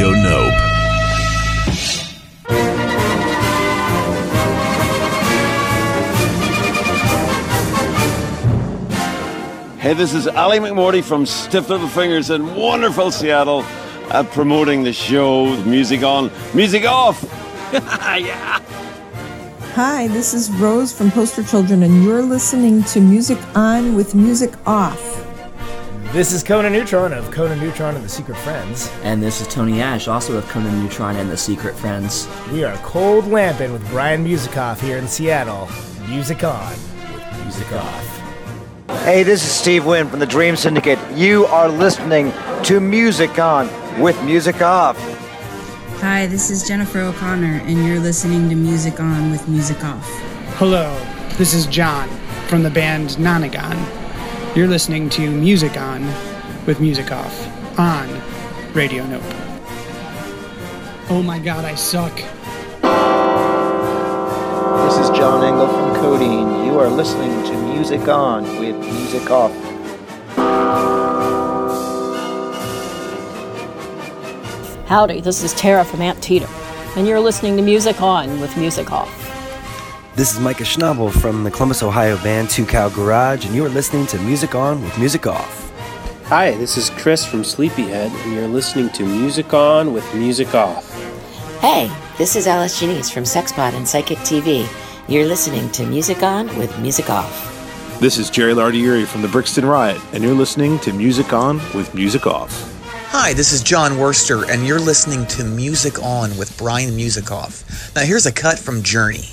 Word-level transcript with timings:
Radio 0.00 0.22
Nope. 0.22 0.52
Hey, 9.78 9.92
this 9.92 10.14
is 10.14 10.26
Ali 10.26 10.58
McMordie 10.58 11.04
from 11.04 11.26
Stiff 11.26 11.68
Little 11.68 11.86
Fingers 11.86 12.30
in 12.30 12.54
wonderful 12.54 13.10
Seattle, 13.10 13.62
uh, 14.08 14.24
promoting 14.24 14.84
the 14.84 14.92
show, 14.94 15.54
music 15.64 16.02
on, 16.02 16.30
music 16.54 16.86
off. 16.86 17.22
yeah. 17.72 18.58
Hi, 19.74 20.08
this 20.08 20.32
is 20.32 20.50
Rose 20.52 20.96
from 20.96 21.10
Poster 21.10 21.42
Children, 21.42 21.82
and 21.82 22.02
you're 22.02 22.22
listening 22.22 22.84
to 22.84 23.00
Music 23.02 23.38
On 23.54 23.94
with 23.94 24.14
Music 24.14 24.54
Off. 24.66 25.29
This 26.12 26.32
is 26.32 26.42
Conan 26.42 26.72
Neutron 26.72 27.12
of 27.12 27.30
Conan 27.30 27.60
Neutron 27.60 27.94
and 27.94 28.04
the 28.04 28.08
Secret 28.08 28.36
Friends. 28.38 28.90
And 29.04 29.22
this 29.22 29.40
is 29.40 29.46
Tony 29.46 29.80
Ash, 29.80 30.08
also 30.08 30.36
of 30.36 30.44
Conan 30.48 30.82
Neutron 30.82 31.14
and 31.14 31.30
the 31.30 31.36
Secret 31.36 31.76
Friends. 31.76 32.26
We 32.50 32.64
are 32.64 32.76
Cold 32.78 33.28
Lamping 33.28 33.72
with 33.72 33.88
Brian 33.90 34.24
Musikoff 34.24 34.80
here 34.80 34.98
in 34.98 35.06
Seattle. 35.06 35.68
Music 36.08 36.42
on 36.42 36.72
with 37.14 37.40
Music 37.42 37.72
Off. 37.74 39.02
Hey, 39.04 39.22
this 39.22 39.44
is 39.44 39.52
Steve 39.52 39.86
Wynn 39.86 40.08
from 40.08 40.18
the 40.18 40.26
Dream 40.26 40.56
Syndicate. 40.56 40.98
You 41.12 41.46
are 41.46 41.68
listening 41.68 42.32
to 42.64 42.80
Music 42.80 43.38
On 43.38 43.68
with 44.00 44.20
Music 44.24 44.60
Off. 44.62 44.98
Hi, 46.00 46.26
this 46.26 46.50
is 46.50 46.66
Jennifer 46.66 47.02
O'Connor, 47.02 47.60
and 47.66 47.86
you're 47.86 48.00
listening 48.00 48.48
to 48.48 48.56
Music 48.56 48.98
On 48.98 49.30
with 49.30 49.46
Music 49.46 49.84
Off. 49.84 50.08
Hello, 50.56 50.92
this 51.38 51.54
is 51.54 51.66
John 51.66 52.08
from 52.48 52.64
the 52.64 52.70
band 52.70 53.10
Nonagon. 53.10 53.99
You're 54.52 54.66
listening 54.66 55.08
to 55.10 55.30
Music 55.30 55.76
On 55.80 56.04
with 56.66 56.80
Music 56.80 57.12
Off 57.12 57.78
on 57.78 58.08
Radio 58.74 59.06
Nope. 59.06 59.22
Oh 61.08 61.22
my 61.24 61.38
god, 61.38 61.64
I 61.64 61.76
suck. 61.76 62.16
This 64.86 64.98
is 64.98 65.16
John 65.16 65.44
Engle 65.44 65.68
from 65.68 65.94
Codeine. 65.94 66.66
You 66.66 66.80
are 66.80 66.88
listening 66.88 67.30
to 67.44 67.74
Music 67.74 68.08
On 68.08 68.42
with 68.58 68.74
Music 68.74 69.30
Off. 69.30 69.54
Howdy, 74.88 75.20
this 75.20 75.44
is 75.44 75.54
Tara 75.54 75.84
from 75.84 76.02
Aunt 76.02 76.20
Tita, 76.20 76.48
and 76.96 77.06
you're 77.06 77.20
listening 77.20 77.56
to 77.56 77.62
Music 77.62 78.02
On 78.02 78.40
with 78.40 78.56
Music 78.56 78.90
Off. 78.90 79.29
This 80.16 80.32
is 80.32 80.40
Micah 80.40 80.64
Schnabel 80.64 81.12
from 81.12 81.44
the 81.44 81.50
Columbus, 81.52 81.84
Ohio 81.84 82.16
band 82.16 82.50
Two 82.50 82.66
Cow 82.66 82.88
Garage, 82.88 83.46
and 83.46 83.54
you 83.54 83.64
are 83.64 83.68
listening 83.68 84.06
to 84.08 84.18
Music 84.18 84.56
On 84.56 84.82
with 84.82 84.98
Music 84.98 85.26
Off. 85.26 85.70
Hi, 86.24 86.50
this 86.56 86.76
is 86.76 86.90
Chris 86.90 87.24
from 87.24 87.44
Sleepyhead, 87.44 88.10
and 88.10 88.32
you're 88.32 88.48
listening 88.48 88.90
to 88.90 89.04
Music 89.04 89.54
On 89.54 89.92
with 89.92 90.12
Music 90.14 90.52
Off. 90.52 90.92
Hey, 91.60 91.90
this 92.18 92.34
is 92.34 92.48
Alice 92.48 92.78
Genese 92.80 93.08
from 93.08 93.22
Sexpod 93.22 93.74
and 93.74 93.86
Psychic 93.86 94.18
TV. 94.18 94.68
You're 95.08 95.26
listening 95.26 95.70
to 95.70 95.86
Music 95.86 96.24
On 96.24 96.46
with 96.58 96.76
Music 96.80 97.08
Off. 97.08 97.98
This 98.00 98.18
is 98.18 98.30
Jerry 98.30 98.52
Lardieri 98.52 99.06
from 99.06 99.22
the 99.22 99.28
Brixton 99.28 99.64
Riot, 99.64 100.00
and 100.12 100.24
you're 100.24 100.34
listening 100.34 100.80
to 100.80 100.92
Music 100.92 101.32
On 101.32 101.58
with 101.72 101.94
Music 101.94 102.26
Off. 102.26 102.50
Hi, 103.10 103.32
this 103.32 103.52
is 103.52 103.62
John 103.62 103.96
Worster, 103.96 104.50
and 104.50 104.66
you're 104.66 104.80
listening 104.80 105.24
to 105.28 105.44
Music 105.44 106.02
On 106.02 106.36
with 106.36 106.58
Brian 106.58 106.90
Musikoff. 106.90 107.94
Now, 107.94 108.02
here's 108.02 108.26
a 108.26 108.32
cut 108.32 108.58
from 108.58 108.82
Journey. 108.82 109.28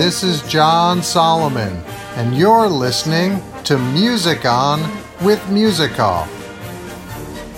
This 0.00 0.22
is 0.22 0.40
John 0.44 1.02
Solomon, 1.02 1.76
and 2.16 2.34
you're 2.34 2.68
listening 2.68 3.38
to 3.64 3.76
Music 3.78 4.46
On 4.46 4.80
with 5.22 5.46
Music 5.50 6.00
Off. 6.00 6.26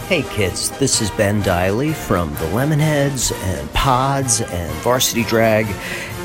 Hey 0.08 0.22
kids, 0.22 0.70
this 0.80 1.00
is 1.00 1.08
Ben 1.12 1.40
Deily 1.44 1.94
from 1.94 2.30
the 2.30 2.46
Lemonheads 2.46 3.32
and 3.44 3.72
Pods 3.74 4.40
and 4.40 4.72
Varsity 4.82 5.22
Drag, 5.22 5.66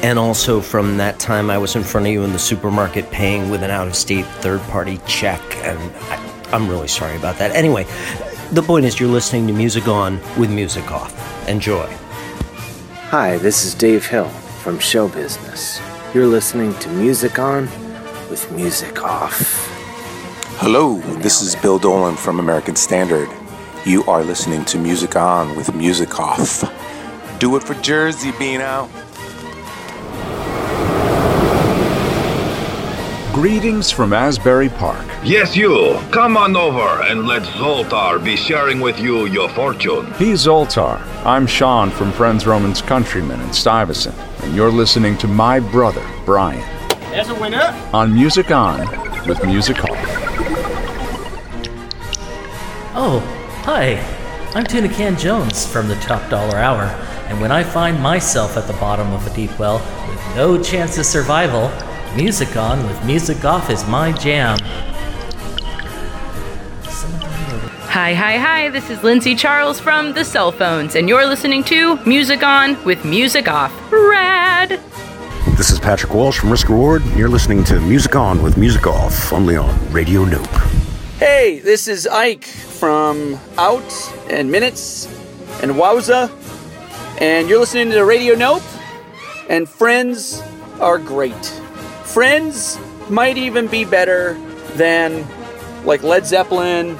and 0.02 0.18
also 0.18 0.60
from 0.60 0.98
that 0.98 1.20
time 1.20 1.52
I 1.52 1.60
was 1.60 1.76
in 1.76 1.84
front 1.84 2.08
of 2.08 2.14
you 2.14 2.24
in 2.24 2.34
the 2.34 2.40
supermarket 2.40 3.12
paying 3.12 3.52
with 3.52 3.62
an 3.62 3.70
out 3.70 3.88
of 3.88 3.96
state 3.96 4.26
third 4.42 4.62
party 4.72 5.00
check, 5.06 5.40
and 5.58 5.78
I, 6.10 6.48
I'm 6.52 6.68
really 6.68 6.88
sorry 6.88 7.16
about 7.16 7.38
that. 7.38 7.52
Anyway, 7.52 7.86
the 8.54 8.64
point 8.64 8.88
is 8.88 9.00
you're 9.00 9.08
listening 9.08 9.46
to 9.46 9.54
Music 9.54 9.88
On 9.88 10.20
with 10.36 10.50
Music 10.50 10.92
Off. 10.92 11.48
Enjoy. 11.48 11.86
Hi, 13.12 13.38
this 13.38 13.66
is 13.66 13.76
Dave 13.76 14.08
Hill 14.08 14.30
from 14.64 14.80
Show 14.80 15.10
Business. 15.10 15.80
You're 16.14 16.26
listening 16.26 16.74
to 16.80 16.90
Music 16.90 17.38
On 17.38 17.64
with 18.30 18.50
Music 18.54 19.04
Off. 19.04 19.68
Hello, 20.58 21.00
this 21.20 21.42
is 21.42 21.54
Bill 21.58 21.78
Dolan 21.78 22.16
from 22.16 22.40
American 22.40 22.78
Standard. 22.78 23.30
You 23.86 24.06
are 24.06 24.24
listening 24.24 24.64
to 24.66 24.78
Music 24.78 25.18
On 25.18 25.54
with 25.58 25.76
Music 25.76 26.18
Off. 26.18 26.64
Do 27.40 27.58
it 27.58 27.64
for 27.64 27.74
Jersey, 27.76 28.32
Beano. 28.40 28.90
Greetings 33.38 33.92
from 33.92 34.14
Asbury 34.14 34.68
Park. 34.68 35.06
Yes, 35.24 35.56
you. 35.56 36.00
Come 36.10 36.36
on 36.36 36.56
over 36.56 37.04
and 37.04 37.28
let 37.28 37.44
Zoltar 37.44 38.18
be 38.22 38.36
sharing 38.36 38.80
with 38.80 39.00
you 39.00 39.28
your 39.28 39.48
fortune. 39.50 40.12
He's 40.14 40.48
Zoltar. 40.48 41.00
I'm 41.24 41.46
Sean 41.46 41.92
from 41.92 42.12
Friends 42.12 42.48
Romans 42.48 42.82
Countrymen 42.82 43.40
in 43.40 43.54
Stuyvesant, 43.54 44.18
and 44.42 44.56
you're 44.56 44.72
listening 44.72 45.20
to 45.20 45.28
my 45.28 45.60
brother, 45.60 46.04
Brian. 46.26 46.68
There's 47.12 47.30
a 47.30 47.36
winner. 47.36 47.80
On 47.94 48.12
Music 48.12 48.50
On 48.50 48.80
with 49.28 49.46
Music 49.46 49.84
Off. 49.84 49.98
Oh, 52.96 53.20
hi. 53.62 54.04
I'm 54.56 54.66
Tuna 54.66 54.90
Can 54.90 55.16
Jones 55.16 55.64
from 55.72 55.88
the 55.88 55.96
Top 55.98 56.28
Dollar 56.32 56.58
Hour, 56.58 56.86
and 57.28 57.40
when 57.40 57.52
I 57.52 57.62
find 57.62 58.02
myself 58.02 58.58
at 58.58 58.66
the 58.66 58.74
bottom 58.74 59.14
of 59.14 59.28
a 59.28 59.36
deep 59.36 59.60
well 59.60 59.78
with 60.10 60.36
no 60.36 60.60
chance 60.64 60.98
of 60.98 61.06
survival, 61.06 61.72
Music 62.18 62.58
On 62.58 62.84
with 62.88 63.06
Music 63.06 63.46
Off 63.46 63.70
is 63.70 63.86
my 63.86 64.12
jam. 64.12 64.58
Hi, 67.90 68.16
hi, 68.16 68.38
hi. 68.38 68.70
This 68.72 68.90
is 68.90 69.04
Lindsay 69.04 69.36
Charles 69.36 69.80
from 69.80 70.14
The 70.14 70.26
Cell 70.26 70.52
Phones, 70.52 70.96
and 70.96 71.08
you're 71.08 71.28
listening 71.28 71.64
to 71.66 72.04
Music 72.08 72.42
On 72.42 72.84
with 72.84 73.06
Music 73.06 73.48
Off. 73.48 73.72
Rad! 73.92 74.82
This 75.58 75.70
is 75.70 75.80
Patrick 75.80 76.12
Walsh 76.12 76.40
from 76.40 76.50
Risk 76.50 76.70
Reward. 76.70 77.06
You're 77.16 77.30
listening 77.30 77.64
to 77.66 77.80
Music 77.80 78.16
On 78.16 78.42
with 78.42 78.58
Music 78.58 78.88
Off, 78.88 79.32
only 79.32 79.56
on 79.56 79.92
Radio 79.92 80.26
Nope. 80.26 80.48
Hey, 81.20 81.60
this 81.60 81.88
is 81.88 82.08
Ike 82.08 82.46
from 82.46 83.40
Out 83.60 84.12
and 84.28 84.52
Minutes 84.52 85.06
and 85.62 85.74
Wowza, 85.74 86.32
and 87.22 87.48
you're 87.48 87.60
listening 87.60 87.92
to 87.92 88.04
Radio 88.04 88.34
Nope, 88.34 88.64
and 89.50 89.70
Friends 89.70 90.42
are 90.80 90.98
great. 90.98 91.62
Friends 92.18 92.80
might 93.12 93.38
even 93.38 93.68
be 93.68 93.86
better 93.86 94.34
than 94.74 95.24
like 95.86 96.02
Led 96.02 96.26
Zeppelin 96.26 96.98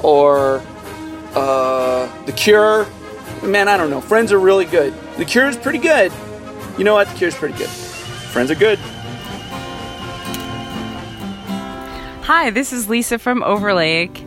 or 0.00 0.62
uh, 1.34 2.24
The 2.26 2.30
Cure. 2.30 2.86
Man, 3.42 3.66
I 3.66 3.76
don't 3.76 3.90
know. 3.90 4.00
Friends 4.00 4.30
are 4.30 4.38
really 4.38 4.64
good. 4.64 4.94
The 5.16 5.24
Cure 5.24 5.48
is 5.48 5.56
pretty 5.56 5.80
good. 5.80 6.12
You 6.78 6.84
know 6.84 6.94
what? 6.94 7.08
The 7.08 7.14
Cure 7.16 7.28
is 7.30 7.34
pretty 7.34 7.58
good. 7.58 7.68
Friends 7.68 8.52
are 8.52 8.54
good. 8.54 8.78
Hi, 12.22 12.50
this 12.50 12.72
is 12.72 12.88
Lisa 12.88 13.18
from 13.18 13.42
Overlake. 13.42 14.24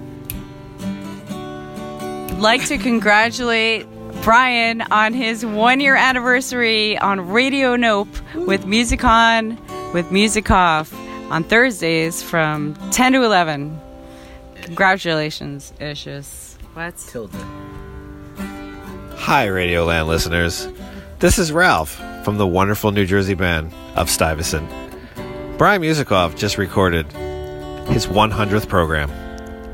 I'd 0.82 2.38
like 2.38 2.66
to 2.66 2.78
congratulate 2.78 3.88
Brian 4.24 4.82
on 4.92 5.14
his 5.14 5.46
one 5.46 5.80
year 5.80 5.96
anniversary 5.96 6.98
on 6.98 7.30
Radio 7.30 7.78
Nope 7.78 8.10
with 8.36 8.66
Music 8.66 9.06
On 9.06 9.58
with 9.94 10.12
Music 10.12 10.50
Off 10.52 10.94
on 11.32 11.44
Thursdays 11.44 12.22
from 12.22 12.76
10 12.92 13.14
to 13.14 13.24
11. 13.24 13.80
Congratulations, 14.64 15.74
Issues. 15.80 16.58
What? 16.74 16.98
Tilda. 16.98 17.38
Hi, 19.16 19.48
Radioland 19.48 20.08
listeners. 20.08 20.68
This 21.20 21.40
is 21.40 21.52
Ralph 21.52 21.96
from 22.24 22.38
the 22.38 22.48
wonderful 22.48 22.92
New 22.92 23.06
Jersey 23.06 23.34
band 23.34 23.74
of 23.96 24.10
Stuyvesant. 24.10 24.70
Brian 25.58 25.82
Musikoff 25.82 26.38
just 26.38 26.58
recorded 26.58 27.12
his 27.88 28.08
100th 28.08 28.68
program, 28.68 29.10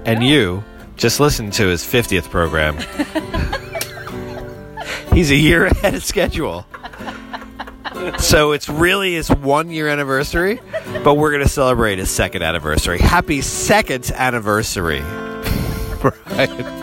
and 0.06 0.20
oh. 0.20 0.26
you 0.26 0.64
just 0.96 1.20
listened 1.20 1.54
to 1.54 1.68
his 1.68 1.84
50th 1.84 2.30
program. 2.30 2.78
He's 5.14 5.32
a 5.32 5.36
year 5.36 5.66
ahead 5.66 5.96
of 5.96 6.04
schedule. 6.04 6.66
So 8.20 8.52
it's 8.52 8.70
really 8.70 9.14
his 9.14 9.30
one 9.30 9.70
year 9.70 9.88
anniversary, 9.88 10.60
but 11.04 11.16
we're 11.16 11.32
going 11.32 11.44
to 11.44 11.50
celebrate 11.50 12.00
his 12.00 12.10
second 12.10 12.42
anniversary. 12.42 12.98
Happy 13.00 13.42
second 13.42 14.12
anniversary, 14.16 15.02
Brian. 16.02 16.83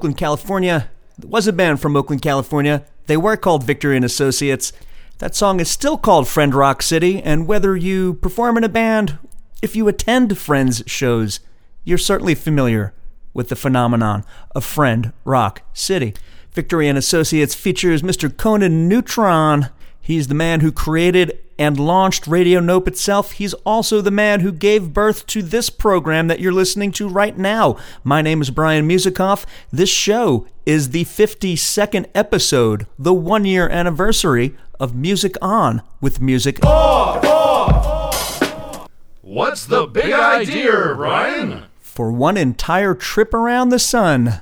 Oakland, 0.00 0.16
California. 0.16 0.88
Was 1.22 1.46
a 1.46 1.52
band 1.52 1.78
from 1.82 1.94
Oakland, 1.94 2.22
California. 2.22 2.86
They 3.04 3.18
were 3.18 3.36
called 3.36 3.64
Victory 3.64 3.96
and 3.96 4.04
Associates. 4.04 4.72
That 5.18 5.36
song 5.36 5.60
is 5.60 5.68
still 5.68 5.98
called 5.98 6.26
Friend 6.26 6.54
Rock 6.54 6.80
City, 6.80 7.22
and 7.22 7.46
whether 7.46 7.76
you 7.76 8.14
perform 8.14 8.56
in 8.56 8.64
a 8.64 8.68
band, 8.70 9.18
if 9.60 9.76
you 9.76 9.88
attend 9.88 10.38
Friends 10.38 10.82
shows, 10.86 11.40
you're 11.84 11.98
certainly 11.98 12.34
familiar 12.34 12.94
with 13.34 13.50
the 13.50 13.56
phenomenon 13.56 14.24
of 14.54 14.64
Friend 14.64 15.12
Rock 15.26 15.60
City. 15.74 16.14
Victory 16.54 16.88
and 16.88 16.96
Associates 16.96 17.54
features 17.54 18.00
Mr. 18.00 18.34
Conan 18.34 18.88
Neutron. 18.88 19.68
He's 20.00 20.28
the 20.28 20.34
man 20.34 20.60
who 20.60 20.72
created 20.72 21.38
and 21.60 21.78
launched 21.78 22.26
Radio 22.26 22.58
Nope 22.58 22.88
itself. 22.88 23.32
He's 23.32 23.52
also 23.66 24.00
the 24.00 24.10
man 24.10 24.40
who 24.40 24.50
gave 24.50 24.94
birth 24.94 25.26
to 25.26 25.42
this 25.42 25.68
program 25.68 26.26
that 26.28 26.40
you're 26.40 26.54
listening 26.54 26.90
to 26.92 27.06
right 27.06 27.36
now. 27.36 27.76
My 28.02 28.22
name 28.22 28.40
is 28.40 28.48
Brian 28.50 28.88
Musikoff. 28.88 29.44
This 29.70 29.90
show 29.90 30.46
is 30.64 30.88
the 30.90 31.04
52nd 31.04 32.06
episode, 32.14 32.86
the 32.98 33.12
one 33.12 33.44
year 33.44 33.68
anniversary 33.68 34.56
of 34.80 34.94
Music 34.94 35.36
On 35.42 35.82
with 36.00 36.18
Music 36.18 36.58
What's 39.20 39.66
the 39.66 39.86
big 39.86 40.12
idea, 40.14 40.94
Brian? 40.96 41.64
for 41.78 42.10
one 42.10 42.38
entire 42.38 42.94
trip 42.94 43.34
around 43.34 43.68
the 43.68 43.78
sun. 43.78 44.40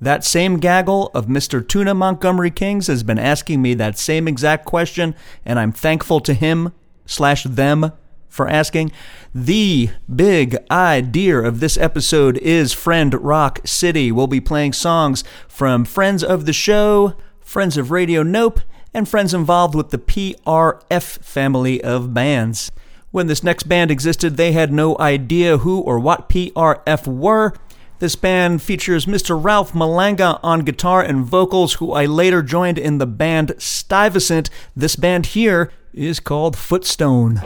That 0.00 0.24
same 0.24 0.58
gaggle 0.58 1.10
of 1.12 1.26
Mr. 1.26 1.66
Tuna 1.66 1.92
Montgomery 1.92 2.50
Kings 2.50 2.86
has 2.86 3.02
been 3.02 3.18
asking 3.18 3.60
me 3.60 3.74
that 3.74 3.98
same 3.98 4.28
exact 4.28 4.64
question, 4.64 5.14
and 5.44 5.58
I'm 5.58 5.72
thankful 5.72 6.20
to 6.20 6.34
him 6.34 6.72
slash 7.04 7.42
them 7.44 7.92
for 8.28 8.48
asking. 8.48 8.92
The 9.34 9.90
big 10.14 10.56
idea 10.70 11.38
of 11.38 11.58
this 11.58 11.76
episode 11.76 12.38
is 12.38 12.72
Friend 12.72 13.12
Rock 13.14 13.60
City. 13.64 14.12
We'll 14.12 14.28
be 14.28 14.40
playing 14.40 14.74
songs 14.74 15.24
from 15.48 15.84
friends 15.84 16.22
of 16.22 16.46
the 16.46 16.52
show, 16.52 17.14
friends 17.40 17.76
of 17.76 17.90
Radio 17.90 18.22
Nope, 18.22 18.60
and 18.94 19.08
friends 19.08 19.34
involved 19.34 19.74
with 19.74 19.90
the 19.90 19.98
PRF 19.98 21.18
family 21.24 21.82
of 21.82 22.14
bands. 22.14 22.70
When 23.10 23.26
this 23.26 23.42
next 23.42 23.64
band 23.64 23.90
existed, 23.90 24.36
they 24.36 24.52
had 24.52 24.70
no 24.72 24.96
idea 24.98 25.58
who 25.58 25.80
or 25.80 25.98
what 25.98 26.28
PRF 26.28 27.06
were 27.06 27.54
this 28.00 28.14
band 28.14 28.62
features 28.62 29.06
Mr. 29.06 29.36
Ralph 29.42 29.72
Malanga 29.72 30.38
on 30.40 30.60
guitar 30.60 31.02
and 31.02 31.24
vocals, 31.24 31.74
who 31.74 31.90
I 31.92 32.06
later 32.06 32.42
joined 32.42 32.78
in 32.78 32.98
the 32.98 33.06
band 33.06 33.54
Stuyvesant. 33.58 34.50
This 34.76 34.94
band 34.94 35.26
here 35.26 35.72
is 35.92 36.20
called 36.20 36.56
Footstone. 36.56 37.40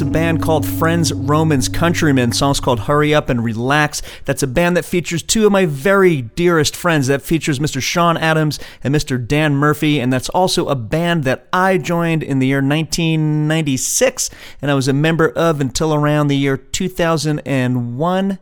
That's 0.00 0.08
a 0.08 0.12
band 0.12 0.40
called 0.40 0.64
Friends 0.64 1.12
Romans 1.12 1.68
Countrymen. 1.68 2.32
Song's 2.32 2.58
called 2.58 2.80
Hurry 2.80 3.12
Up 3.12 3.28
and 3.28 3.44
Relax. 3.44 4.00
That's 4.24 4.42
a 4.42 4.46
band 4.46 4.74
that 4.78 4.86
features 4.86 5.22
two 5.22 5.44
of 5.44 5.52
my 5.52 5.66
very 5.66 6.22
dearest 6.22 6.74
friends. 6.74 7.08
That 7.08 7.20
features 7.20 7.58
Mr. 7.58 7.82
Sean 7.82 8.16
Adams 8.16 8.58
and 8.82 8.94
Mr. 8.94 9.22
Dan 9.22 9.54
Murphy. 9.54 10.00
And 10.00 10.10
that's 10.10 10.30
also 10.30 10.68
a 10.68 10.74
band 10.74 11.24
that 11.24 11.46
I 11.52 11.76
joined 11.76 12.22
in 12.22 12.38
the 12.38 12.46
year 12.46 12.62
1996 12.62 14.30
and 14.62 14.70
I 14.70 14.74
was 14.74 14.88
a 14.88 14.94
member 14.94 15.28
of 15.28 15.60
until 15.60 15.92
around 15.92 16.28
the 16.28 16.36
year 16.38 16.56
2001. 16.56 18.38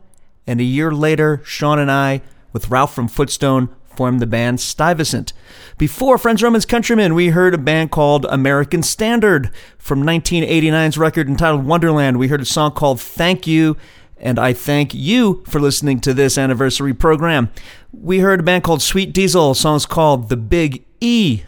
And 0.47 0.61
a 0.61 0.63
year 0.63 0.93
later, 0.93 1.41
Sean 1.43 1.77
and 1.77 1.91
I, 1.91 2.21
with 2.53 2.69
Ralph 2.69 2.95
from 2.95 3.09
Footstone, 3.09 3.67
formed 3.99 4.21
the 4.21 4.25
band 4.25 4.61
Stuyvesant. 4.61 5.33
Before 5.77 6.17
Friends 6.17 6.41
Romans 6.41 6.65
Countrymen, 6.65 7.13
we 7.15 7.31
heard 7.31 7.53
a 7.53 7.57
band 7.57 7.91
called 7.91 8.25
American 8.29 8.81
Standard. 8.81 9.51
From 9.77 10.03
1989's 10.03 10.97
record 10.97 11.27
entitled 11.27 11.65
Wonderland, 11.65 12.17
we 12.17 12.29
heard 12.29 12.39
a 12.39 12.45
song 12.45 12.71
called 12.71 13.01
Thank 13.01 13.45
You, 13.45 13.75
and 14.15 14.39
I 14.39 14.53
thank 14.53 14.93
you 14.93 15.43
for 15.47 15.59
listening 15.59 15.99
to 15.99 16.13
this 16.13 16.37
anniversary 16.37 16.93
program. 16.93 17.49
We 17.91 18.19
heard 18.19 18.39
a 18.39 18.43
band 18.43 18.63
called 18.63 18.81
Sweet 18.81 19.11
Diesel, 19.11 19.53
songs 19.53 19.85
called 19.85 20.29
The 20.29 20.37
Big 20.37 20.85
E. 21.01 21.43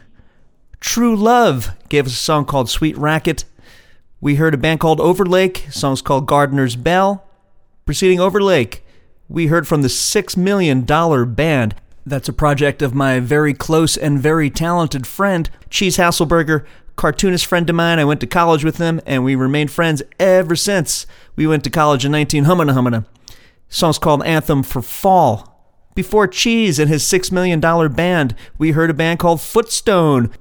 True 0.81 1.15
Love 1.15 1.69
gave 1.87 2.05
us 2.05 2.11
a 2.11 2.17
song 2.17 2.43
called 2.43 2.69
Sweet 2.69 2.97
Racket. 2.97 3.45
We 4.19 4.35
heard 4.35 4.53
a 4.53 4.57
band 4.57 4.81
called 4.81 4.99
Overlake, 4.99 5.67
songs 5.71 6.01
called 6.01 6.27
Gardener's 6.27 6.75
Bell. 6.75 7.23
Preceding 7.85 8.19
Overlake, 8.19 8.85
we 9.29 9.47
heard 9.47 9.69
from 9.69 9.83
the 9.83 9.87
Six 9.87 10.35
Million 10.35 10.83
Dollar 10.83 11.23
Band. 11.23 11.75
That's 12.05 12.29
a 12.29 12.33
project 12.33 12.81
of 12.81 12.95
my 12.95 13.19
very 13.19 13.53
close 13.53 13.95
and 13.95 14.19
very 14.19 14.49
talented 14.49 15.05
friend, 15.05 15.49
Cheese 15.69 15.97
Hasselberger, 15.97 16.65
cartoonist 16.95 17.45
friend 17.45 17.69
of 17.69 17.75
mine. 17.75 17.99
I 17.99 18.05
went 18.05 18.19
to 18.21 18.27
college 18.27 18.63
with 18.63 18.77
him, 18.77 18.99
and 19.05 19.23
we 19.23 19.35
remained 19.35 19.71
friends 19.71 20.01
ever 20.19 20.55
since. 20.55 21.05
We 21.35 21.45
went 21.45 21.63
to 21.65 21.69
college 21.69 22.03
in 22.03 22.11
19 22.11 22.45
Humana 22.45 22.73
Humana. 22.73 23.05
Song's 23.69 23.99
called 23.99 24.23
Anthem 24.23 24.63
for 24.63 24.81
Fall. 24.81 25.47
Before 25.93 26.27
Cheese 26.27 26.79
and 26.79 26.89
his 26.89 27.03
$6 27.03 27.31
million 27.31 27.59
band, 27.59 28.35
we 28.57 28.71
heard 28.71 28.89
a 28.89 28.93
band 28.93 29.19
called 29.19 29.41
Footstone, 29.41 30.31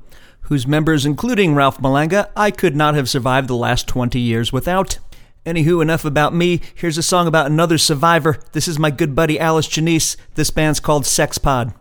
whose 0.42 0.66
members, 0.66 1.04
including 1.04 1.54
Ralph 1.54 1.78
Malanga, 1.78 2.30
I 2.36 2.50
could 2.50 2.74
not 2.74 2.94
have 2.94 3.08
survived 3.08 3.48
the 3.48 3.54
last 3.54 3.86
20 3.86 4.18
years 4.18 4.52
without. 4.52 4.98
Anywho, 5.46 5.80
enough 5.80 6.04
about 6.04 6.34
me. 6.34 6.60
Here's 6.74 6.98
a 6.98 7.02
song 7.02 7.26
about 7.26 7.46
another 7.46 7.78
survivor. 7.78 8.38
This 8.52 8.68
is 8.68 8.78
my 8.78 8.90
good 8.90 9.14
buddy 9.14 9.40
Alice 9.40 9.68
Genese. 9.68 10.16
This 10.34 10.50
band's 10.50 10.80
called 10.80 11.04
Sexpod. 11.04 11.74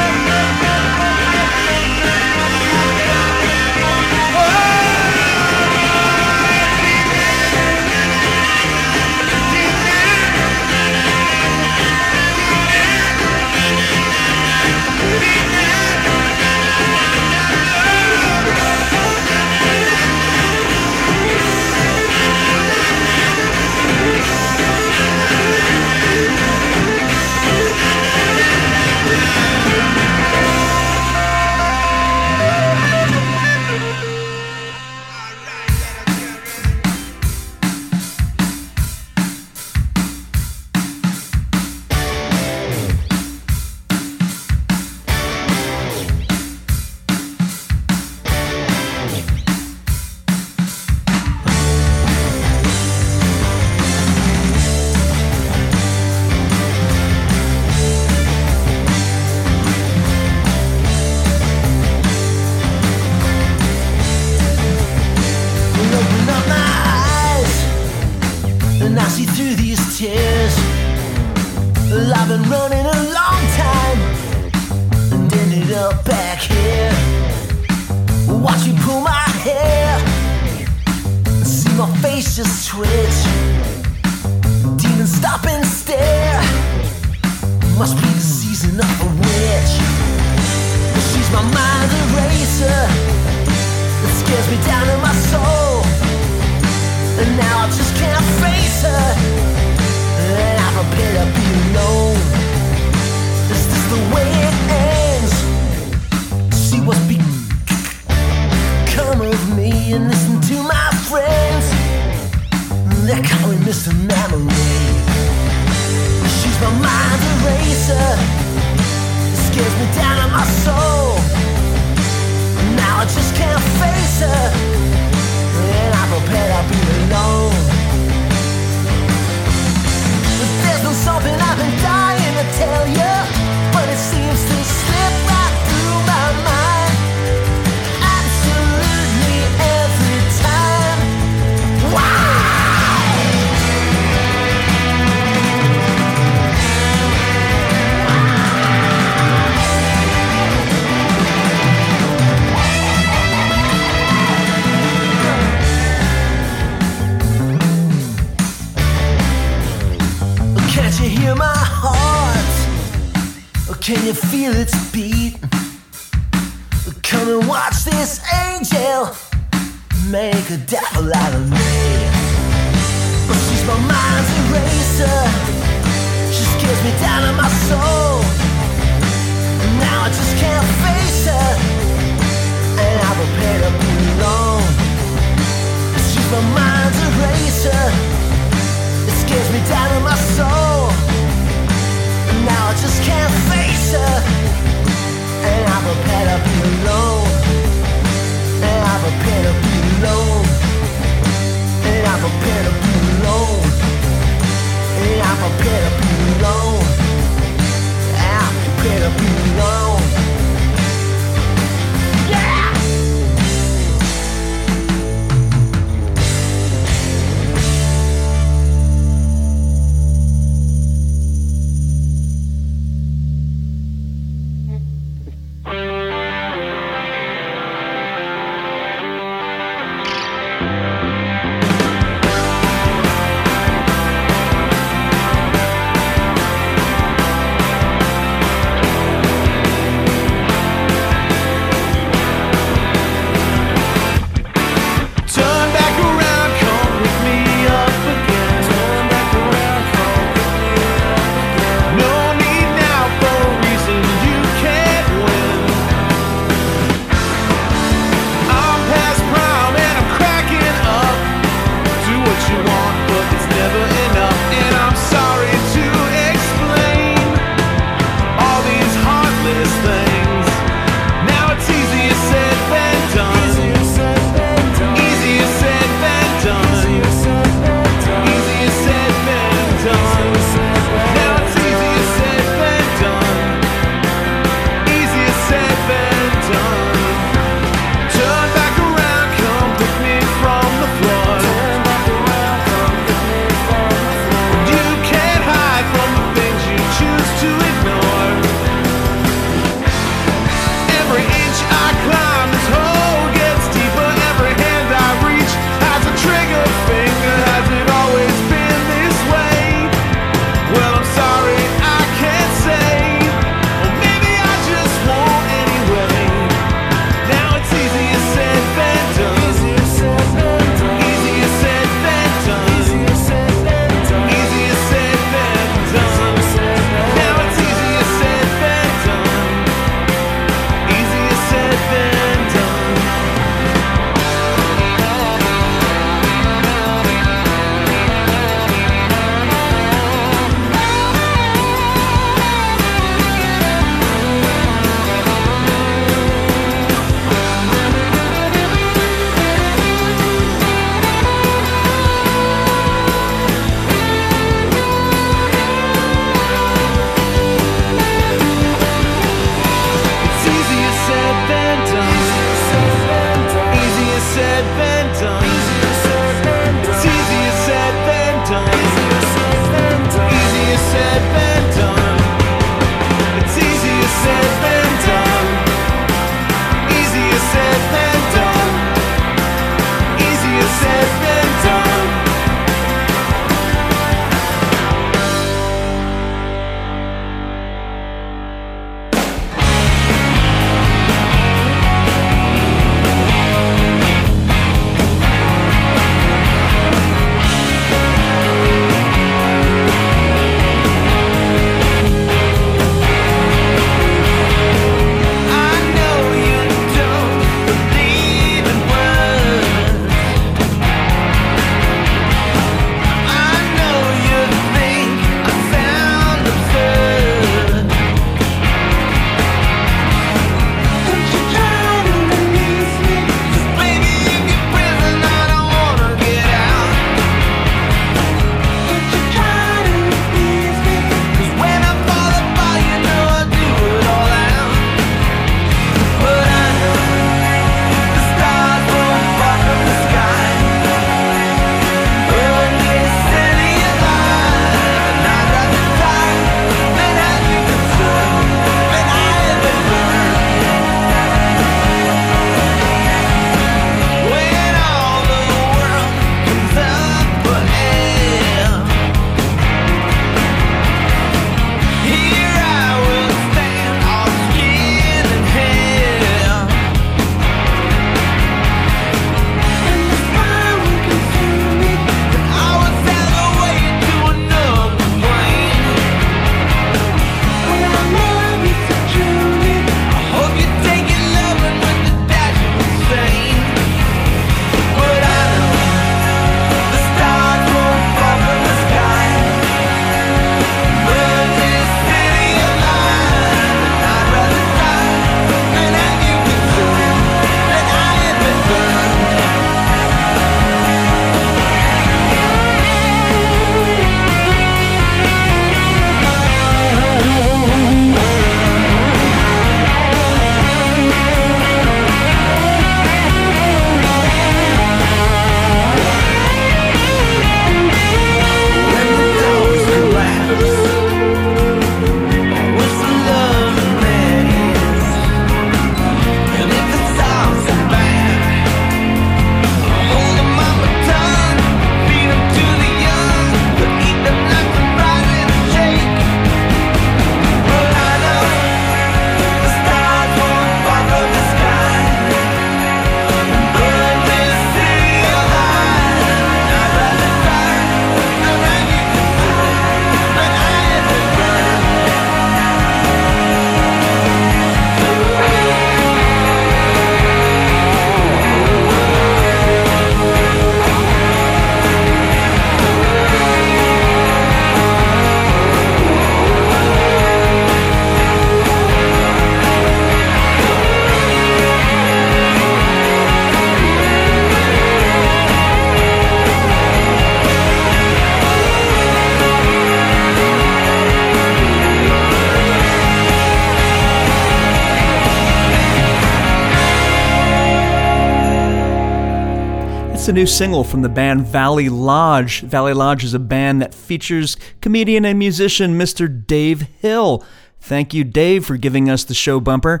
New 590.38 590.46
single 590.46 590.84
from 590.84 591.02
the 591.02 591.08
band 591.08 591.44
Valley 591.48 591.88
Lodge. 591.88 592.60
Valley 592.60 592.94
Lodge 592.94 593.24
is 593.24 593.34
a 593.34 593.40
band 593.40 593.82
that 593.82 593.92
features 593.92 594.56
comedian 594.80 595.24
and 595.24 595.36
musician 595.36 595.98
Mr. 595.98 596.28
Dave 596.46 596.82
Hill. 597.00 597.44
Thank 597.80 598.14
you, 598.14 598.22
Dave, 598.22 598.64
for 598.64 598.76
giving 598.76 599.10
us 599.10 599.24
the 599.24 599.34
show 599.34 599.58
bumper. 599.58 600.00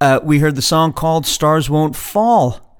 Uh, 0.00 0.20
we 0.22 0.38
heard 0.38 0.56
the 0.56 0.62
song 0.62 0.94
called 0.94 1.26
Stars 1.26 1.68
Won't 1.68 1.96
Fall. 1.96 2.78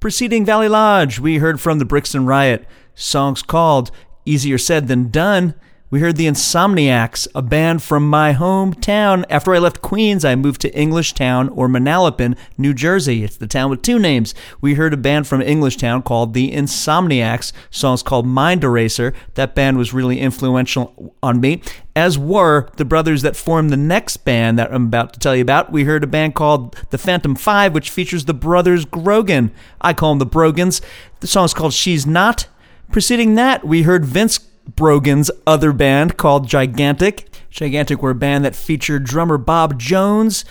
Preceding 0.00 0.44
Valley 0.44 0.68
Lodge, 0.68 1.20
we 1.20 1.38
heard 1.38 1.60
from 1.60 1.78
the 1.78 1.84
Brixton 1.84 2.26
Riot, 2.26 2.66
songs 2.96 3.44
called 3.44 3.92
Easier 4.24 4.58
Said 4.58 4.88
Than 4.88 5.12
Done. 5.12 5.54
We 5.92 6.00
heard 6.00 6.16
the 6.16 6.26
Insomniacs, 6.26 7.28
a 7.34 7.42
band 7.42 7.82
from 7.82 8.08
my 8.08 8.32
hometown. 8.32 9.26
After 9.28 9.54
I 9.54 9.58
left 9.58 9.82
Queens, 9.82 10.24
I 10.24 10.34
moved 10.34 10.62
to 10.62 10.70
Englishtown 10.70 11.52
or 11.54 11.68
Manalapan, 11.68 12.34
New 12.56 12.72
Jersey. 12.72 13.22
It's 13.22 13.36
the 13.36 13.46
town 13.46 13.68
with 13.68 13.82
two 13.82 13.98
names. 13.98 14.34
We 14.62 14.72
heard 14.72 14.94
a 14.94 14.96
band 14.96 15.26
from 15.26 15.42
Englishtown 15.42 16.02
called 16.02 16.32
the 16.32 16.50
Insomniacs. 16.50 17.52
Songs 17.70 18.02
called 18.02 18.26
Mind 18.26 18.64
Eraser. 18.64 19.12
That 19.34 19.54
band 19.54 19.76
was 19.76 19.92
really 19.92 20.18
influential 20.18 21.14
on 21.22 21.42
me, 21.42 21.60
as 21.94 22.18
were 22.18 22.70
the 22.78 22.86
brothers 22.86 23.20
that 23.20 23.36
formed 23.36 23.68
the 23.68 23.76
next 23.76 24.24
band 24.24 24.58
that 24.58 24.72
I'm 24.72 24.86
about 24.86 25.12
to 25.12 25.20
tell 25.20 25.36
you 25.36 25.42
about. 25.42 25.72
We 25.72 25.84
heard 25.84 26.04
a 26.04 26.06
band 26.06 26.34
called 26.34 26.74
the 26.88 26.96
Phantom 26.96 27.34
Five, 27.34 27.74
which 27.74 27.90
features 27.90 28.24
the 28.24 28.32
brothers 28.32 28.86
Grogan. 28.86 29.52
I 29.82 29.92
call 29.92 30.12
them 30.12 30.20
the 30.20 30.24
Brogans. 30.24 30.80
The 31.20 31.26
song 31.26 31.44
is 31.44 31.52
called 31.52 31.74
She's 31.74 32.06
Not. 32.06 32.46
Preceding 32.90 33.34
that, 33.34 33.66
we 33.66 33.82
heard 33.82 34.06
Vince 34.06 34.38
Brogan's 34.66 35.30
other 35.46 35.72
band 35.72 36.16
called 36.16 36.48
Gigantic. 36.48 37.28
Gigantic 37.50 38.02
were 38.02 38.10
a 38.10 38.14
band 38.14 38.44
that 38.44 38.56
featured 38.56 39.04
drummer 39.04 39.38
Bob 39.38 39.78
Jones, 39.78 40.44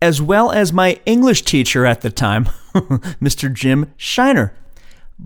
as 0.00 0.20
well 0.20 0.50
as 0.50 0.72
my 0.72 1.00
English 1.06 1.42
teacher 1.42 1.86
at 1.86 2.00
the 2.00 2.10
time, 2.10 2.44
Mr. 2.74 3.52
Jim 3.52 3.92
Shiner. 3.96 4.54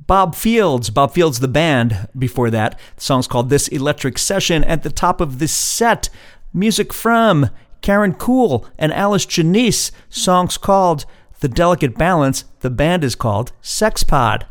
Bobfields, 0.06 0.92
Bob 0.92 1.14
Fields, 1.14 1.40
the 1.40 1.48
band 1.48 2.08
before 2.16 2.50
that. 2.50 2.78
The 2.96 3.02
song's 3.02 3.26
called 3.26 3.48
This 3.48 3.68
Electric 3.68 4.18
Session. 4.18 4.62
At 4.64 4.82
the 4.82 4.90
top 4.90 5.20
of 5.20 5.38
this 5.38 5.52
set, 5.52 6.10
music 6.52 6.92
from 6.92 7.50
Karen 7.80 8.14
Cool 8.14 8.66
and 8.78 8.92
Alice 8.92 9.24
Genese. 9.24 9.92
Songs 10.10 10.58
called 10.58 11.06
The 11.40 11.48
Delicate 11.48 11.96
Balance. 11.96 12.44
The 12.60 12.70
band 12.70 13.04
is 13.04 13.14
called 13.14 13.52
Sexpod. 13.62 14.42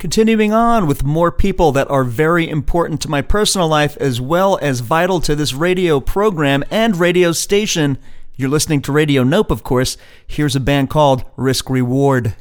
Continuing 0.00 0.50
on 0.50 0.86
with 0.86 1.04
more 1.04 1.30
people 1.30 1.72
that 1.72 1.90
are 1.90 2.04
very 2.04 2.48
important 2.48 3.02
to 3.02 3.10
my 3.10 3.20
personal 3.20 3.68
life 3.68 3.98
as 3.98 4.18
well 4.18 4.58
as 4.62 4.80
vital 4.80 5.20
to 5.20 5.36
this 5.36 5.52
radio 5.52 6.00
program 6.00 6.64
and 6.70 6.96
radio 6.96 7.32
station. 7.32 7.98
You're 8.34 8.48
listening 8.48 8.80
to 8.82 8.92
Radio 8.92 9.24
Nope, 9.24 9.50
of 9.50 9.62
course. 9.62 9.98
Here's 10.26 10.56
a 10.56 10.60
band 10.60 10.88
called 10.88 11.26
Risk 11.36 11.68
Reward. 11.68 12.34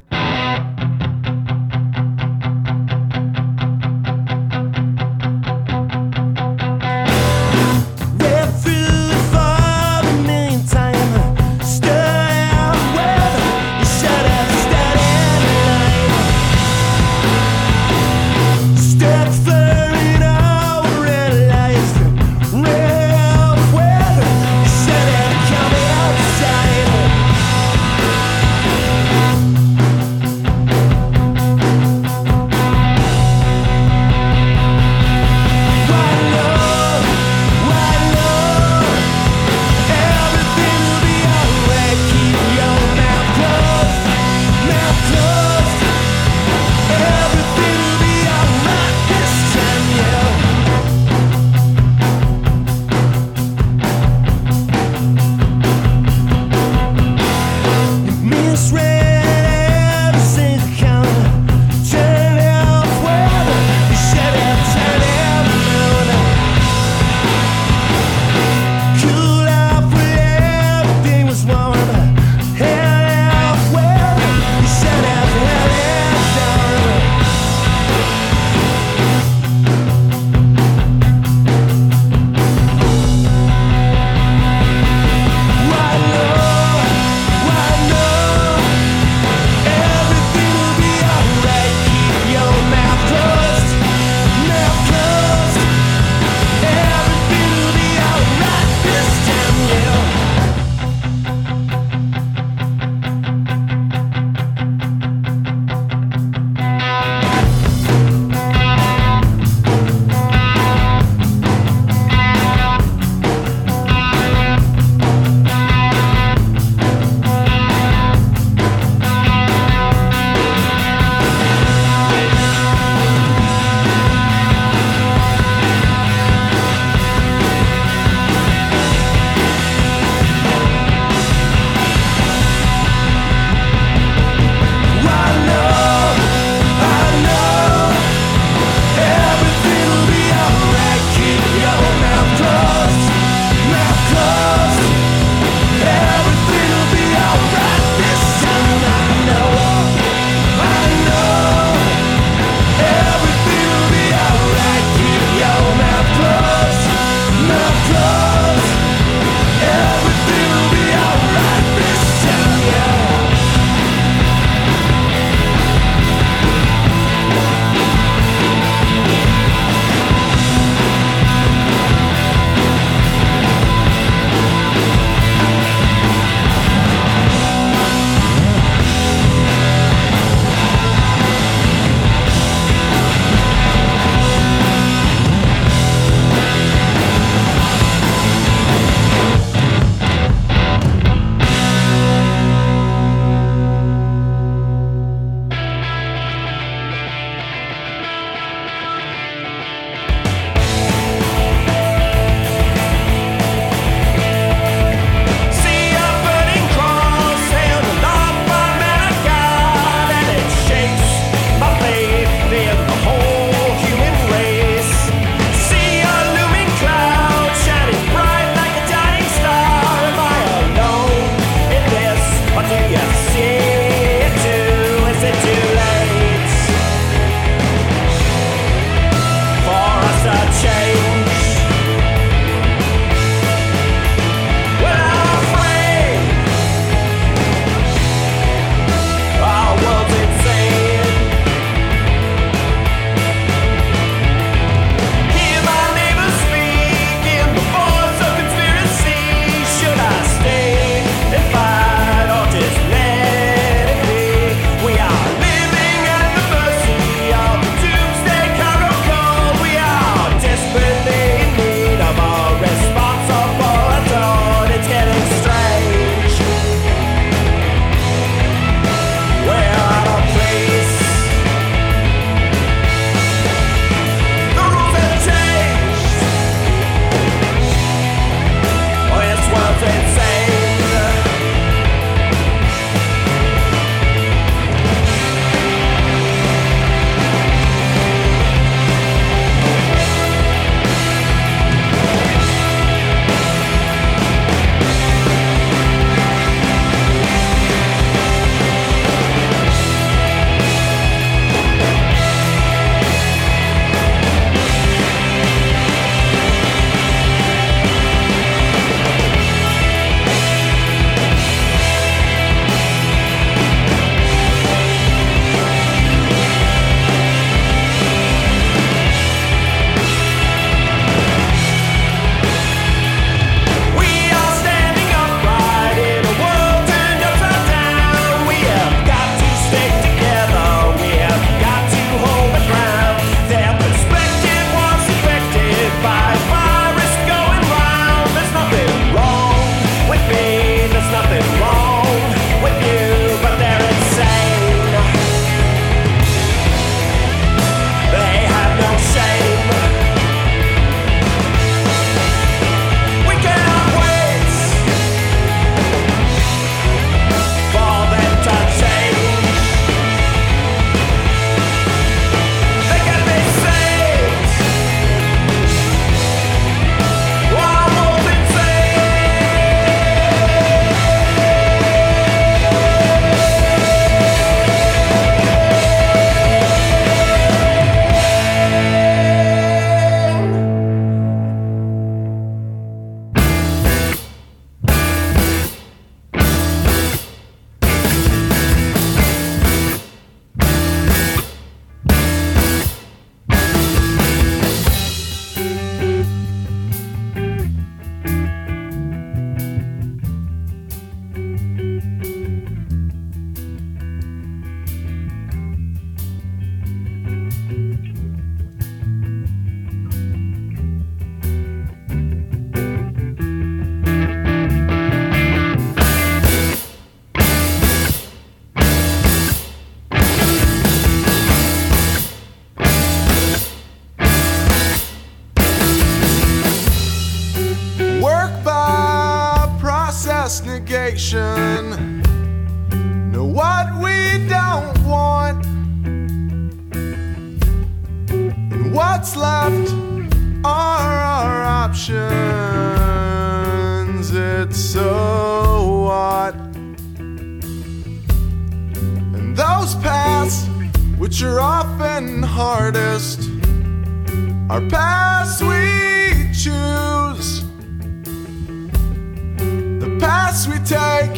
The 460.50 460.68
we 460.68 460.80
take 460.80 461.30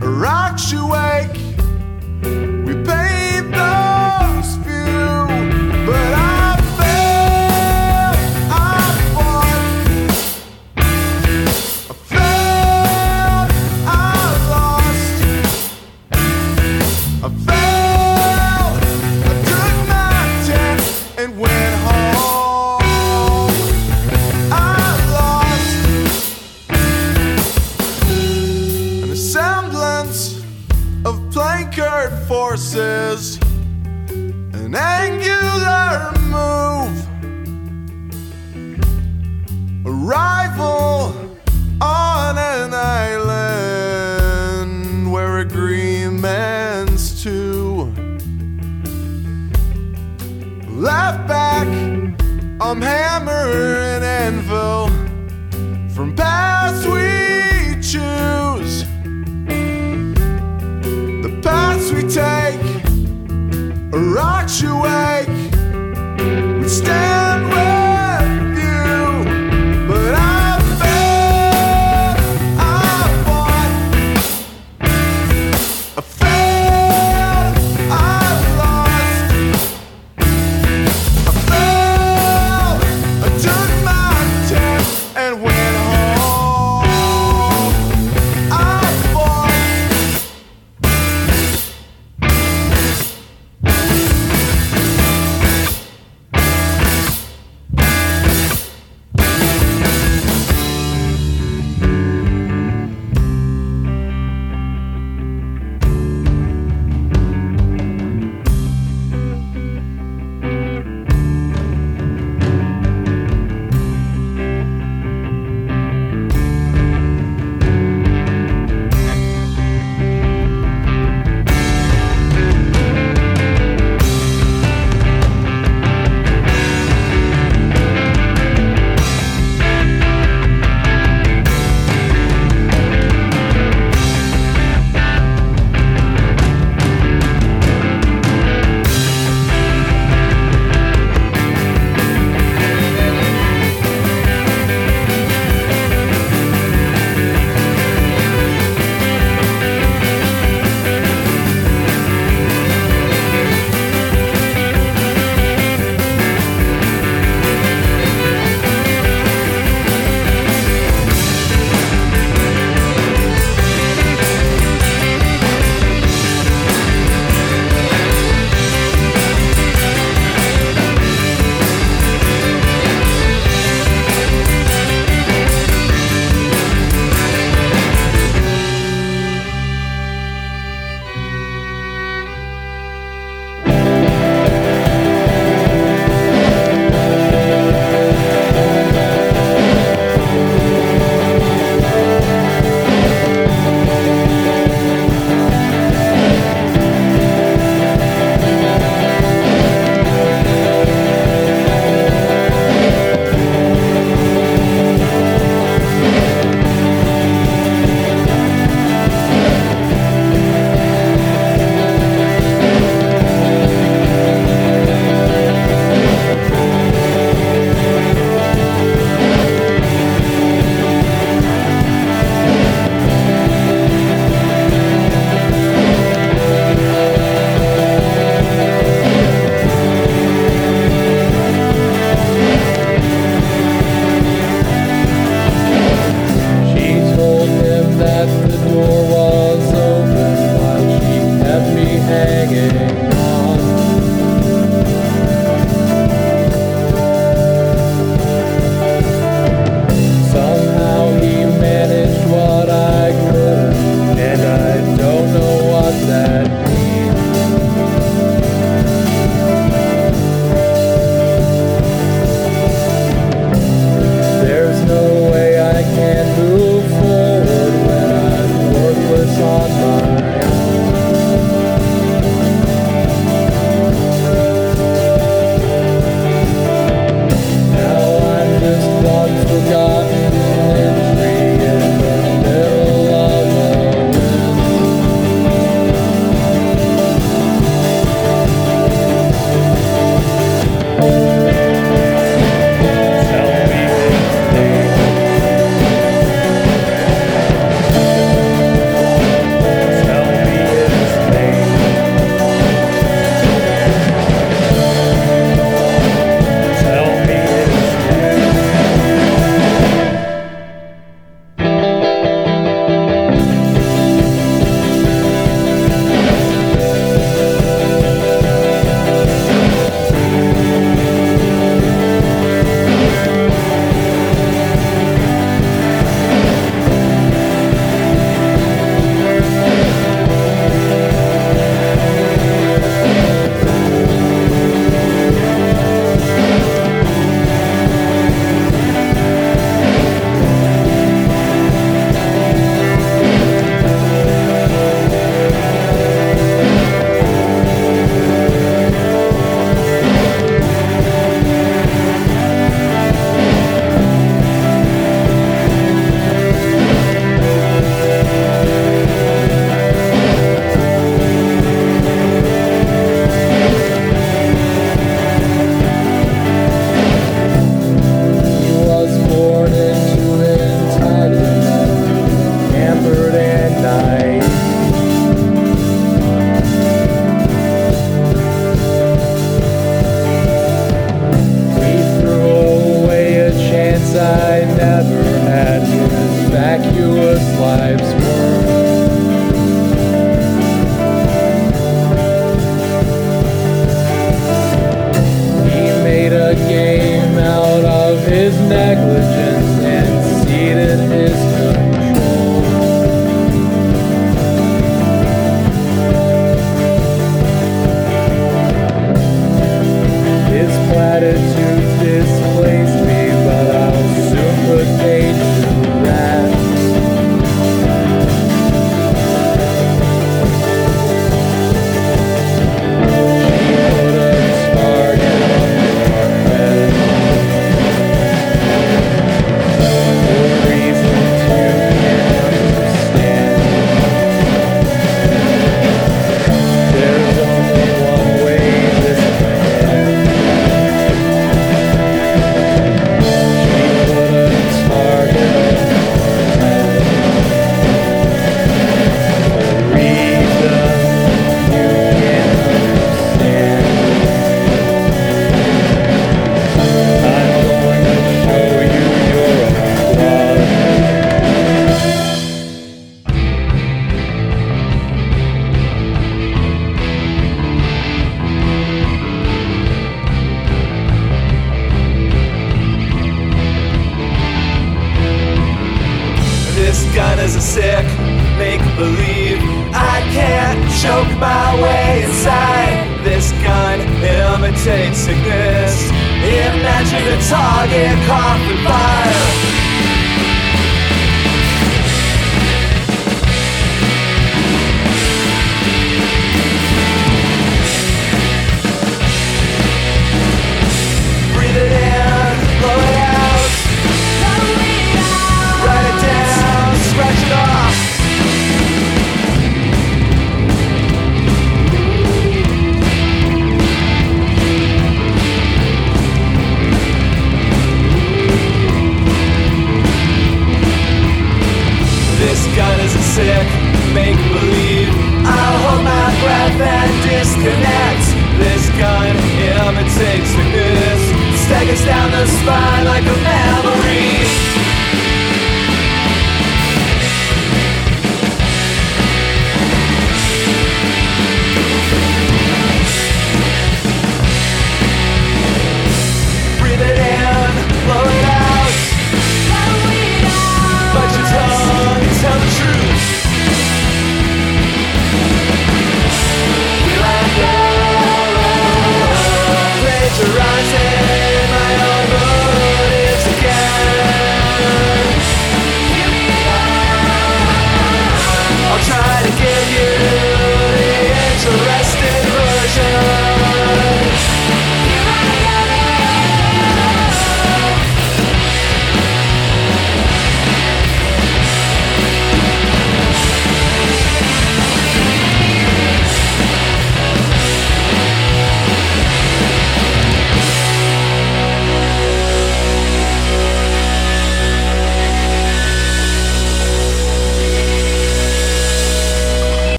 rocks 0.00 0.72
you 0.72 0.86
wake. 0.86 1.53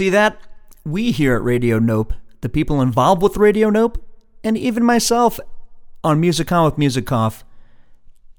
See 0.00 0.08
that? 0.08 0.40
We 0.82 1.10
here 1.10 1.36
at 1.36 1.42
Radio 1.42 1.78
Nope, 1.78 2.14
the 2.40 2.48
people 2.48 2.80
involved 2.80 3.20
with 3.20 3.36
Radio 3.36 3.68
Nope, 3.68 4.02
and 4.42 4.56
even 4.56 4.82
myself 4.82 5.38
on 6.02 6.18
Music 6.18 6.50
On 6.50 6.64
with 6.64 6.78
Music 6.78 7.12
Off, 7.12 7.44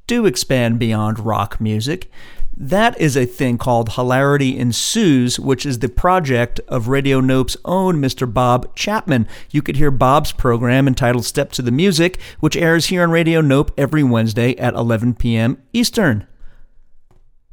do 0.07 0.25
expand 0.25 0.79
beyond 0.79 1.19
rock 1.19 1.61
music. 1.61 2.09
That 2.57 2.99
is 2.99 3.15
a 3.15 3.27
thing 3.27 3.59
called 3.59 3.93
Hilarity 3.93 4.57
Ensues, 4.57 5.39
which 5.39 5.63
is 5.63 5.77
the 5.77 5.89
project 5.89 6.59
of 6.67 6.87
Radio 6.87 7.19
Nope's 7.19 7.57
own 7.63 8.01
Mr. 8.01 8.25
Bob 8.33 8.75
Chapman. 8.75 9.27
You 9.51 9.61
could 9.61 9.77
hear 9.77 9.91
Bob's 9.91 10.31
program 10.31 10.87
entitled 10.87 11.25
Step 11.25 11.51
to 11.51 11.61
the 11.61 11.69
Music, 11.69 12.19
which 12.39 12.57
airs 12.57 12.87
here 12.87 13.03
on 13.03 13.11
Radio 13.11 13.39
Nope 13.39 13.71
every 13.77 14.01
Wednesday 14.01 14.55
at 14.57 14.73
11 14.73 15.13
p.m. 15.13 15.61
Eastern. 15.73 16.25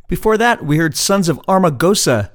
Before 0.08 0.38
that, 0.38 0.64
we 0.64 0.78
heard 0.78 0.96
Sons 0.96 1.28
of 1.28 1.38
Amargosa. 1.46 2.30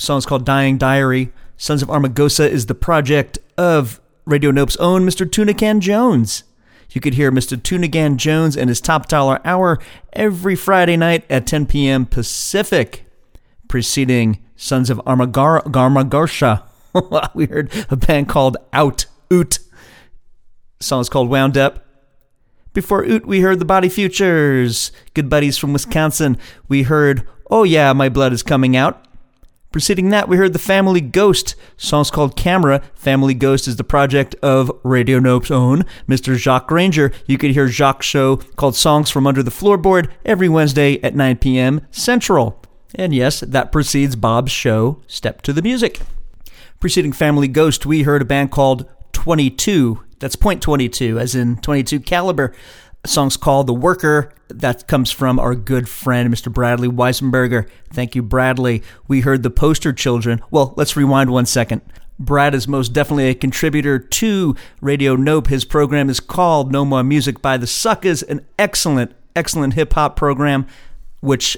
Song's 0.00 0.26
called 0.26 0.44
Dying 0.44 0.78
Diary. 0.78 1.30
Sons 1.56 1.82
of 1.82 1.88
Amargosa 1.88 2.48
is 2.48 2.66
the 2.66 2.74
project 2.74 3.38
of 3.58 4.00
Radio 4.24 4.50
Nope's 4.50 4.76
own 4.76 5.06
Mr. 5.06 5.26
Tunican 5.28 5.80
Jones. 5.80 6.44
You 6.90 7.00
could 7.00 7.14
hear 7.14 7.30
Mr. 7.30 7.56
Tunigan 7.56 8.16
Jones 8.16 8.56
and 8.56 8.68
his 8.68 8.80
Top 8.80 9.08
Dollar 9.08 9.40
Hour 9.44 9.78
every 10.12 10.56
Friday 10.56 10.96
night 10.96 11.24
at 11.30 11.46
10 11.46 11.66
p.m. 11.66 12.06
Pacific. 12.06 13.04
Preceding 13.68 14.44
Sons 14.56 14.90
of 14.90 14.98
Garmagorsha, 14.98 16.62
we 17.34 17.46
heard 17.46 17.70
a 17.88 17.96
band 17.96 18.28
called 18.28 18.56
Out 18.72 19.06
Oot. 19.32 19.60
Song's 20.80 21.08
called 21.08 21.28
Wound 21.28 21.56
Up. 21.56 21.84
Before 22.72 23.04
Oot, 23.04 23.26
we 23.26 23.42
heard 23.42 23.60
the 23.60 23.64
Body 23.64 23.88
Futures, 23.88 24.90
good 25.14 25.28
buddies 25.28 25.56
from 25.56 25.72
Wisconsin. 25.72 26.36
We 26.68 26.82
heard 26.84 27.28
Oh 27.48 27.62
Yeah, 27.62 27.92
My 27.92 28.08
Blood 28.08 28.32
is 28.32 28.42
Coming 28.42 28.76
Out. 28.76 29.06
Preceding 29.72 30.08
that, 30.08 30.28
we 30.28 30.36
heard 30.36 30.52
The 30.52 30.58
Family 30.58 31.00
Ghost. 31.00 31.54
Song's 31.76 32.10
called 32.10 32.36
Camera. 32.36 32.82
Family 32.96 33.34
Ghost 33.34 33.68
is 33.68 33.76
the 33.76 33.84
project 33.84 34.34
of 34.42 34.72
Radio 34.82 35.20
Nope's 35.20 35.48
own 35.48 35.84
Mr. 36.08 36.34
Jacques 36.36 36.66
Granger. 36.66 37.12
You 37.26 37.38
could 37.38 37.52
hear 37.52 37.68
Jacques' 37.68 38.02
show 38.02 38.38
called 38.56 38.74
Songs 38.74 39.10
from 39.10 39.28
Under 39.28 39.44
the 39.44 39.52
Floorboard 39.52 40.10
every 40.24 40.48
Wednesday 40.48 41.00
at 41.04 41.14
9 41.14 41.36
p.m. 41.36 41.86
Central. 41.92 42.60
And 42.96 43.14
yes, 43.14 43.40
that 43.40 43.70
precedes 43.70 44.16
Bob's 44.16 44.50
show, 44.50 45.02
Step 45.06 45.40
to 45.42 45.52
the 45.52 45.62
Music. 45.62 46.00
Preceding 46.80 47.12
Family 47.12 47.46
Ghost, 47.46 47.86
we 47.86 48.02
heard 48.02 48.22
a 48.22 48.24
band 48.24 48.50
called 48.50 48.90
22. 49.12 50.02
That's 50.18 50.34
point 50.34 50.62
22, 50.62 51.16
as 51.20 51.36
in 51.36 51.58
22 51.58 52.00
caliber. 52.00 52.52
Song's 53.06 53.36
called 53.36 53.66
The 53.66 53.74
Worker. 53.74 54.32
That 54.48 54.86
comes 54.86 55.10
from 55.10 55.38
our 55.38 55.54
good 55.54 55.88
friend, 55.88 56.32
Mr. 56.32 56.52
Bradley 56.52 56.88
Weisenberger. 56.88 57.68
Thank 57.92 58.14
you, 58.14 58.22
Bradley. 58.22 58.82
We 59.08 59.20
heard 59.20 59.42
The 59.42 59.50
Poster 59.50 59.92
Children. 59.92 60.42
Well, 60.50 60.74
let's 60.76 60.96
rewind 60.96 61.30
one 61.30 61.46
second. 61.46 61.82
Brad 62.18 62.54
is 62.54 62.68
most 62.68 62.92
definitely 62.92 63.28
a 63.30 63.34
contributor 63.34 63.98
to 63.98 64.54
Radio 64.82 65.16
Nope. 65.16 65.46
His 65.46 65.64
program 65.64 66.10
is 66.10 66.20
called 66.20 66.70
No 66.70 66.84
More 66.84 67.02
Music 67.02 67.40
by 67.40 67.56
the 67.56 67.66
Suckers, 67.66 68.22
an 68.22 68.44
excellent, 68.58 69.12
excellent 69.34 69.74
hip 69.74 69.94
hop 69.94 70.16
program, 70.16 70.66
which 71.20 71.56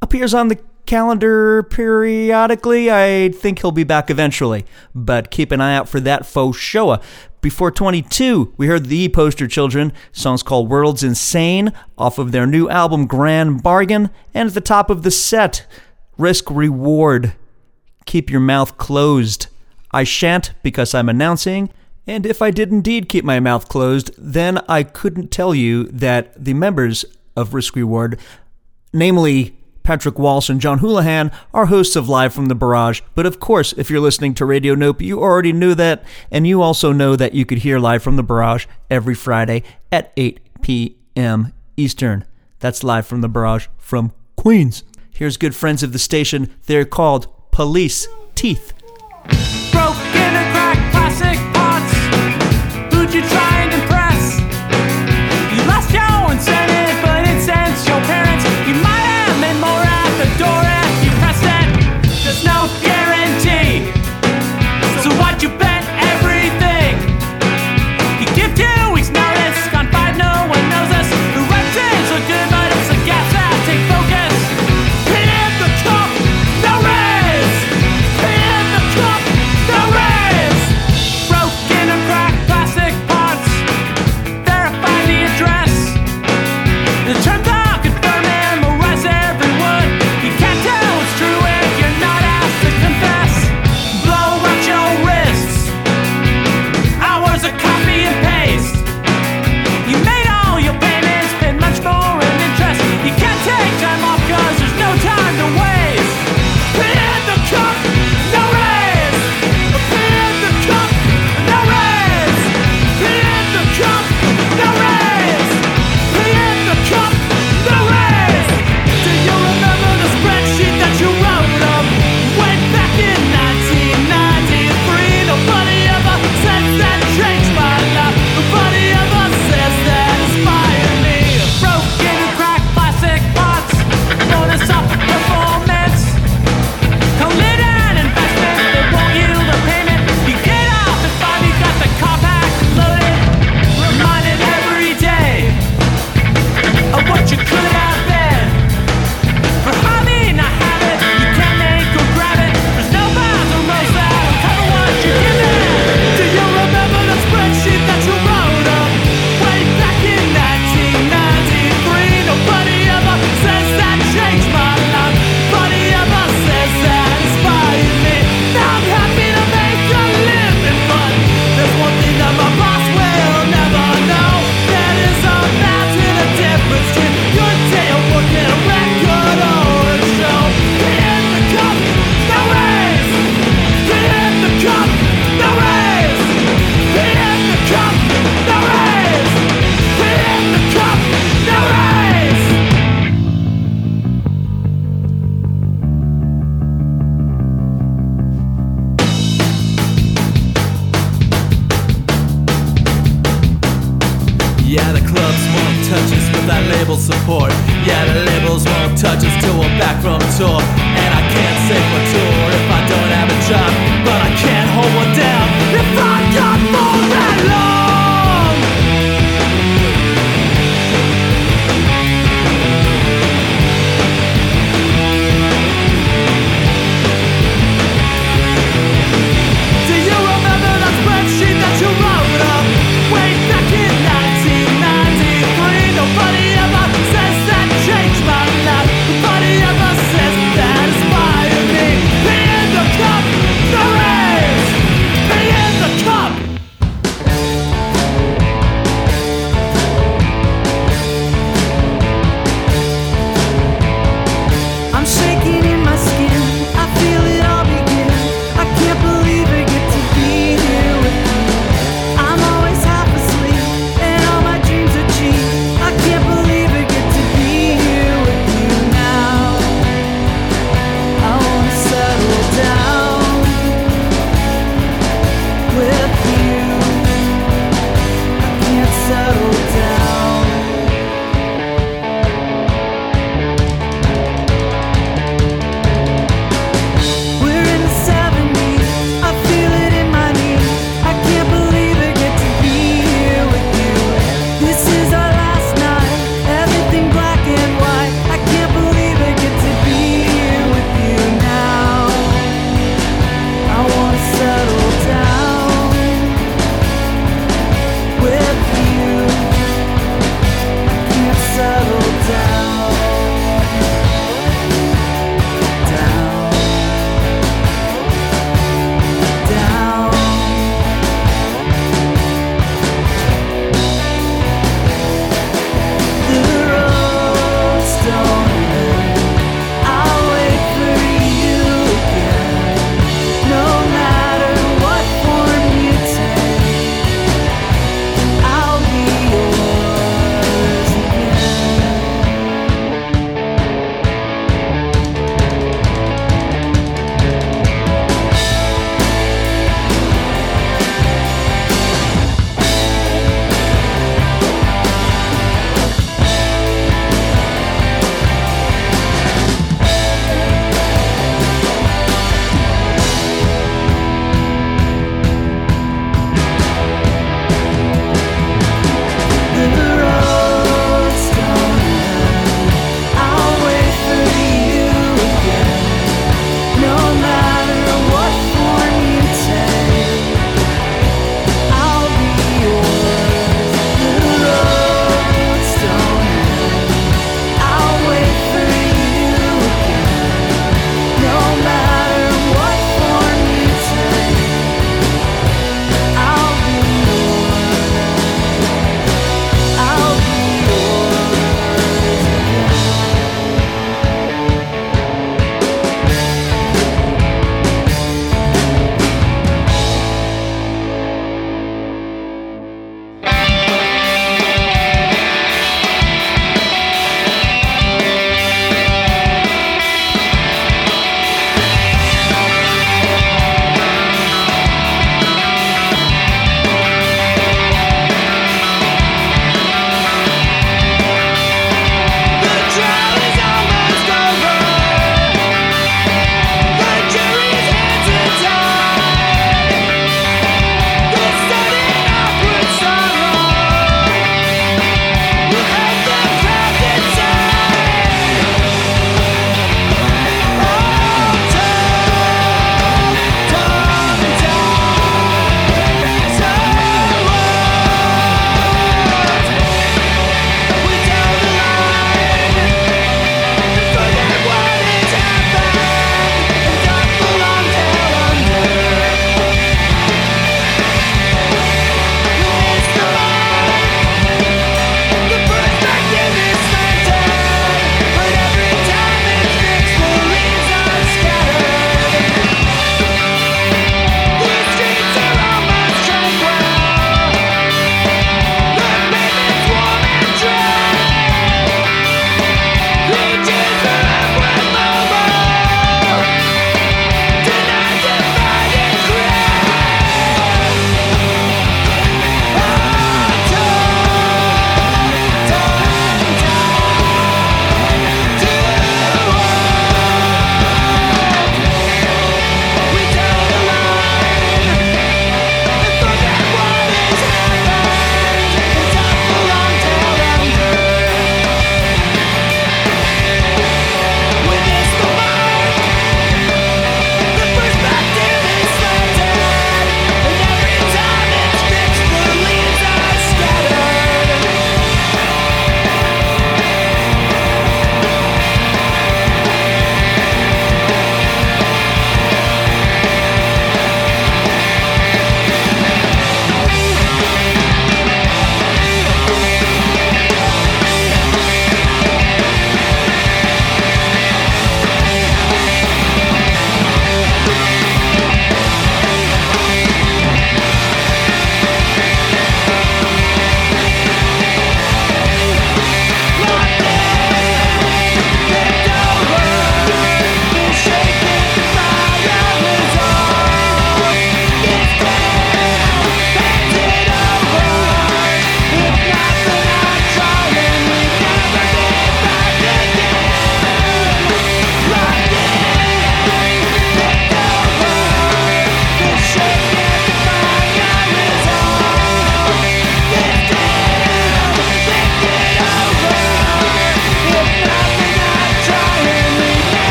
appears 0.00 0.32
on 0.32 0.46
the 0.46 0.58
calendar 0.86 1.64
periodically. 1.64 2.90
I 2.90 3.30
think 3.30 3.60
he'll 3.60 3.72
be 3.72 3.84
back 3.84 4.08
eventually, 4.08 4.64
but 4.94 5.32
keep 5.32 5.50
an 5.50 5.60
eye 5.60 5.74
out 5.74 5.88
for 5.88 5.98
that 6.00 6.24
faux 6.24 6.56
show. 6.56 7.00
Before 7.40 7.70
22, 7.70 8.54
we 8.56 8.66
heard 8.66 8.86
the 8.86 9.08
Poster 9.10 9.46
Children, 9.46 9.92
songs 10.10 10.42
called 10.42 10.68
World's 10.68 11.04
Insane, 11.04 11.72
off 11.96 12.18
of 12.18 12.32
their 12.32 12.46
new 12.46 12.68
album 12.68 13.06
Grand 13.06 13.62
Bargain, 13.62 14.10
and 14.34 14.48
at 14.48 14.54
the 14.54 14.60
top 14.60 14.90
of 14.90 15.04
the 15.04 15.12
set, 15.12 15.64
Risk 16.16 16.50
Reward. 16.50 17.34
Keep 18.06 18.28
your 18.28 18.40
mouth 18.40 18.76
closed. 18.76 19.46
I 19.92 20.02
shan't 20.02 20.52
because 20.64 20.94
I'm 20.94 21.08
announcing, 21.08 21.70
and 22.08 22.26
if 22.26 22.42
I 22.42 22.50
did 22.50 22.72
indeed 22.72 23.08
keep 23.08 23.24
my 23.24 23.38
mouth 23.38 23.68
closed, 23.68 24.10
then 24.18 24.58
I 24.68 24.82
couldn't 24.82 25.30
tell 25.30 25.54
you 25.54 25.84
that 25.84 26.44
the 26.44 26.54
members 26.54 27.04
of 27.36 27.54
Risk 27.54 27.76
Reward, 27.76 28.18
namely 28.92 29.57
Patrick 29.88 30.18
Walsh 30.18 30.50
and 30.50 30.60
John 30.60 30.80
Houlihan 30.80 31.32
are 31.54 31.64
hosts 31.64 31.96
of 31.96 32.10
Live 32.10 32.34
from 32.34 32.48
the 32.48 32.54
Barrage. 32.54 33.00
But 33.14 33.24
of 33.24 33.40
course, 33.40 33.72
if 33.72 33.88
you're 33.88 34.02
listening 34.02 34.34
to 34.34 34.44
Radio 34.44 34.74
Nope, 34.74 35.00
you 35.00 35.18
already 35.18 35.50
knew 35.50 35.74
that, 35.76 36.04
and 36.30 36.46
you 36.46 36.60
also 36.60 36.92
know 36.92 37.16
that 37.16 37.32
you 37.32 37.46
could 37.46 37.56
hear 37.56 37.78
Live 37.78 38.02
from 38.02 38.16
the 38.16 38.22
Barrage 38.22 38.66
every 38.90 39.14
Friday 39.14 39.62
at 39.90 40.12
8 40.18 40.40
p.m. 40.60 41.54
Eastern. 41.78 42.26
That's 42.58 42.84
Live 42.84 43.06
from 43.06 43.22
the 43.22 43.30
Barrage 43.30 43.68
from 43.78 44.12
Queens. 44.36 44.84
Here's 45.10 45.38
good 45.38 45.56
friends 45.56 45.82
of 45.82 45.94
the 45.94 45.98
station. 45.98 46.54
They're 46.66 46.84
called 46.84 47.50
Police 47.50 48.06
Teeth. 48.34 48.74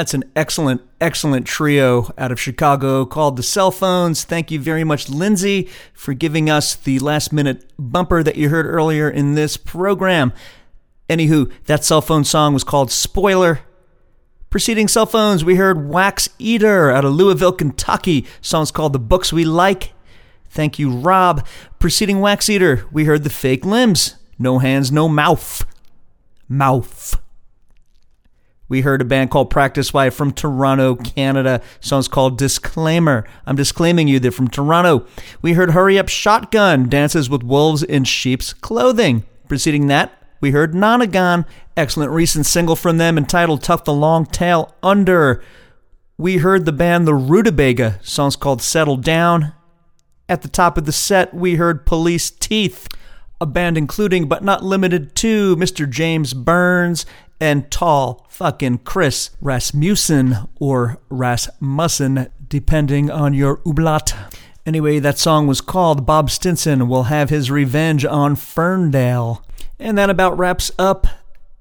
That's 0.00 0.14
an 0.14 0.24
excellent, 0.34 0.80
excellent 0.98 1.46
trio 1.46 2.08
out 2.16 2.32
of 2.32 2.40
Chicago 2.40 3.04
called 3.04 3.36
the 3.36 3.42
Cell 3.42 3.70
Phones. 3.70 4.24
Thank 4.24 4.50
you 4.50 4.58
very 4.58 4.82
much, 4.82 5.10
Lindsay, 5.10 5.68
for 5.92 6.14
giving 6.14 6.48
us 6.48 6.74
the 6.74 6.98
last 7.00 7.34
minute 7.34 7.70
bumper 7.78 8.22
that 8.22 8.36
you 8.36 8.48
heard 8.48 8.64
earlier 8.64 9.10
in 9.10 9.34
this 9.34 9.58
program. 9.58 10.32
Anywho, 11.10 11.52
that 11.66 11.84
cell 11.84 12.00
phone 12.00 12.24
song 12.24 12.54
was 12.54 12.64
called 12.64 12.90
Spoiler. 12.90 13.60
Preceding 14.48 14.88
cell 14.88 15.04
phones, 15.04 15.44
we 15.44 15.56
heard 15.56 15.76
Waxeater 15.76 16.90
out 16.90 17.04
of 17.04 17.12
Louisville, 17.12 17.52
Kentucky. 17.52 18.26
Song's 18.40 18.70
called 18.70 18.94
The 18.94 18.98
Books 18.98 19.34
We 19.34 19.44
Like. 19.44 19.92
Thank 20.48 20.78
you, 20.78 20.90
Rob. 20.90 21.46
Preceding 21.78 22.20
Waxeater, 22.20 22.90
we 22.90 23.04
heard 23.04 23.22
The 23.22 23.28
Fake 23.28 23.66
Limbs. 23.66 24.14
No 24.38 24.60
hands, 24.60 24.90
no 24.90 25.10
mouth. 25.10 25.66
Mouth. 26.48 27.20
We 28.70 28.82
heard 28.82 29.02
a 29.02 29.04
band 29.04 29.32
called 29.32 29.50
Practice 29.50 29.92
Wife 29.92 30.14
from 30.14 30.32
Toronto, 30.32 30.94
Canada. 30.94 31.60
Song's 31.80 32.06
called 32.06 32.38
Disclaimer. 32.38 33.26
I'm 33.44 33.56
disclaiming 33.56 34.06
you, 34.06 34.20
they're 34.20 34.30
from 34.30 34.46
Toronto. 34.46 35.06
We 35.42 35.54
heard 35.54 35.72
Hurry 35.72 35.98
Up 35.98 36.08
Shotgun, 36.08 36.88
Dances 36.88 37.28
with 37.28 37.42
Wolves 37.42 37.82
in 37.82 38.04
Sheep's 38.04 38.52
Clothing. 38.52 39.24
Preceding 39.48 39.88
that, 39.88 40.12
we 40.40 40.52
heard 40.52 40.72
Nonagon, 40.72 41.46
excellent 41.76 42.12
recent 42.12 42.46
single 42.46 42.76
from 42.76 42.98
them 42.98 43.18
entitled 43.18 43.64
Tuck 43.64 43.84
the 43.84 43.92
Long 43.92 44.24
Tail 44.24 44.72
Under. 44.84 45.42
We 46.16 46.36
heard 46.36 46.64
the 46.64 46.70
band 46.70 47.08
The 47.08 47.14
Rutabaga, 47.14 47.98
song's 48.04 48.36
called 48.36 48.62
Settle 48.62 48.96
Down. 48.96 49.52
At 50.28 50.42
the 50.42 50.48
top 50.48 50.78
of 50.78 50.84
the 50.84 50.92
set, 50.92 51.34
we 51.34 51.56
heard 51.56 51.86
Police 51.86 52.30
Teeth, 52.30 52.86
a 53.40 53.46
band 53.46 53.76
including 53.76 54.28
but 54.28 54.44
not 54.44 54.62
limited 54.62 55.16
to 55.16 55.56
Mr. 55.56 55.90
James 55.90 56.34
Burns 56.34 57.04
and 57.40 57.70
tall 57.70 58.26
fucking 58.28 58.78
Chris 58.78 59.30
Rasmussen 59.40 60.36
or 60.56 60.98
Rasmussen, 61.08 62.28
depending 62.46 63.10
on 63.10 63.34
your 63.34 63.58
ublat. 63.58 64.14
Anyway, 64.66 64.98
that 64.98 65.18
song 65.18 65.46
was 65.46 65.60
called 65.60 66.04
Bob 66.04 66.30
Stinson 66.30 66.86
Will 66.86 67.04
Have 67.04 67.30
His 67.30 67.50
Revenge 67.50 68.04
on 68.04 68.36
Ferndale. 68.36 69.44
And 69.78 69.96
that 69.96 70.10
about 70.10 70.36
wraps 70.36 70.70
up 70.78 71.06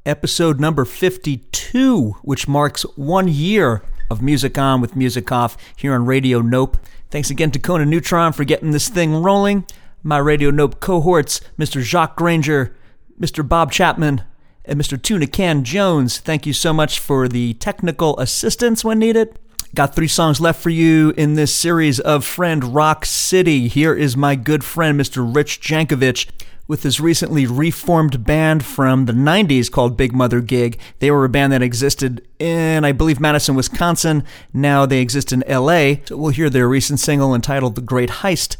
episode 0.05 0.59
number 0.59 0.83
52, 0.83 2.15
which 2.23 2.47
marks 2.47 2.83
one 2.97 3.27
year 3.27 3.81
of 4.09 4.21
Music 4.21 4.57
On 4.57 4.81
with 4.81 4.95
Music 4.95 5.31
Off 5.31 5.55
here 5.77 5.93
on 5.93 6.05
Radio 6.05 6.41
Nope. 6.41 6.77
Thanks 7.09 7.29
again 7.29 7.51
to 7.51 7.59
Conan 7.59 7.89
Neutron 7.89 8.33
for 8.33 8.43
getting 8.43 8.71
this 8.71 8.89
thing 8.89 9.15
rolling. 9.15 9.65
My 10.03 10.17
Radio 10.17 10.51
Nope 10.51 10.79
cohorts, 10.79 11.41
Mr. 11.57 11.81
Jacques 11.81 12.17
Granger, 12.17 12.75
Mr. 13.19 13.47
Bob 13.47 13.71
Chapman, 13.71 14.23
and 14.69 14.79
Mr. 14.79 15.01
Tuna 15.01 15.27
Can 15.27 15.63
Jones. 15.63 16.19
Thank 16.19 16.45
you 16.45 16.53
so 16.53 16.71
much 16.71 16.99
for 16.99 17.27
the 17.27 17.55
technical 17.55 18.17
assistance 18.19 18.85
when 18.85 18.99
needed. 18.99 19.37
Got 19.75 19.95
three 19.95 20.07
songs 20.07 20.39
left 20.39 20.61
for 20.61 20.69
you 20.69 21.13
in 21.17 21.33
this 21.33 21.53
series 21.53 21.99
of 21.99 22.23
Friend 22.23 22.63
Rock 22.63 23.05
City. 23.05 23.67
Here 23.67 23.93
is 23.93 24.15
my 24.15 24.35
good 24.35 24.63
friend, 24.63 24.99
Mr. 24.99 25.35
Rich 25.35 25.61
Jankovic, 25.61 26.29
with 26.67 26.83
his 26.83 26.99
recently 26.99 27.47
reformed 27.47 28.23
band 28.25 28.63
from 28.63 29.05
the 29.05 29.13
90s 29.13 29.71
called 29.71 29.97
Big 29.97 30.13
Mother 30.13 30.39
Gig. 30.39 30.79
They 30.99 31.09
were 31.09 31.25
a 31.25 31.29
band 31.29 31.51
that 31.53 31.63
existed 31.63 32.27
in, 32.37 32.85
I 32.85 32.91
believe, 32.91 33.19
Madison, 33.19 33.55
Wisconsin. 33.55 34.23
Now 34.53 34.85
they 34.85 35.01
exist 35.01 35.33
in 35.33 35.43
LA. 35.47 35.95
So 36.05 36.17
we'll 36.17 36.31
hear 36.31 36.49
their 36.49 36.69
recent 36.69 36.99
single 36.99 37.33
entitled 37.33 37.75
The 37.75 37.81
Great 37.81 38.09
Heist. 38.09 38.55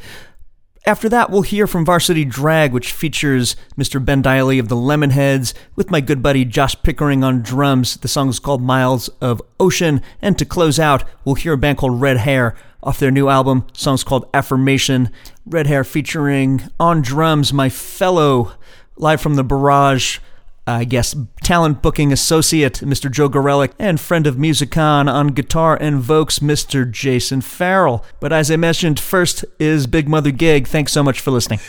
After 0.86 1.10
that, 1.10 1.30
we'll 1.30 1.42
hear 1.42 1.68
from 1.68 1.86
Varsity 1.86 2.24
Drag, 2.24 2.72
which 2.72 2.94
features 2.94 3.56
Mr. 3.78 4.04
Ben 4.04 4.24
Deily 4.24 4.60
of 4.60 4.70
the 4.70 4.76
Lemonheads 4.76 5.54
with 5.76 5.92
my 5.92 6.00
good 6.00 6.24
buddy 6.24 6.46
Josh 6.46 6.76
Pickering 6.84 7.24
on 7.24 7.42
drums. 7.42 7.98
The 7.98 8.08
song 8.08 8.30
is 8.30 8.40
called 8.40 8.62
Miles 8.62 9.10
of 9.22 9.42
Ocean. 9.60 10.02
And 10.22 10.38
to 10.40 10.46
close 10.46 10.80
out, 10.80 11.04
we'll 11.26 11.36
hear 11.36 11.54
a 11.54 11.58
band 11.58 11.80
called 11.80 12.00
Red 12.00 12.18
Hare 12.18 12.56
off 12.82 12.98
their 12.98 13.12
new 13.12 13.28
album. 13.28 13.68
The 13.74 13.80
song's 13.80 14.06
called 14.06 14.30
Affirmation. 14.34 15.12
Red 15.46 15.68
Hare 15.68 15.84
featuring 15.84 16.62
on 16.80 17.02
drums 17.02 17.52
my 17.52 17.68
fellow 17.68 18.54
live 18.96 19.20
from 19.20 19.36
the 19.36 19.44
barrage 19.44 20.20
I 20.68 20.84
guess, 20.84 21.16
talent 21.44 21.82
booking 21.82 22.12
associate, 22.14 22.76
Mr. 22.76 23.12
Joe 23.12 23.30
Gorelick, 23.30 23.72
and 23.80 24.00
friend 24.00 24.28
of 24.28 24.36
Musicon 24.36 25.12
on 25.12 25.28
guitar 25.30 25.78
and 25.80 26.02
Mr. 26.40 26.90
Jason 26.90 27.42
Farrell. 27.42 28.06
But 28.20 28.32
as 28.32 28.52
I 28.52 28.56
mentioned, 28.56 29.00
first 29.00 29.46
is 29.60 29.88
Big 29.88 30.08
Mother 30.08 30.32
Gig. 30.32 30.68
Thanks 30.68 30.92
so 30.92 31.02
much 31.04 31.20
for 31.20 31.32
listening. 31.32 31.60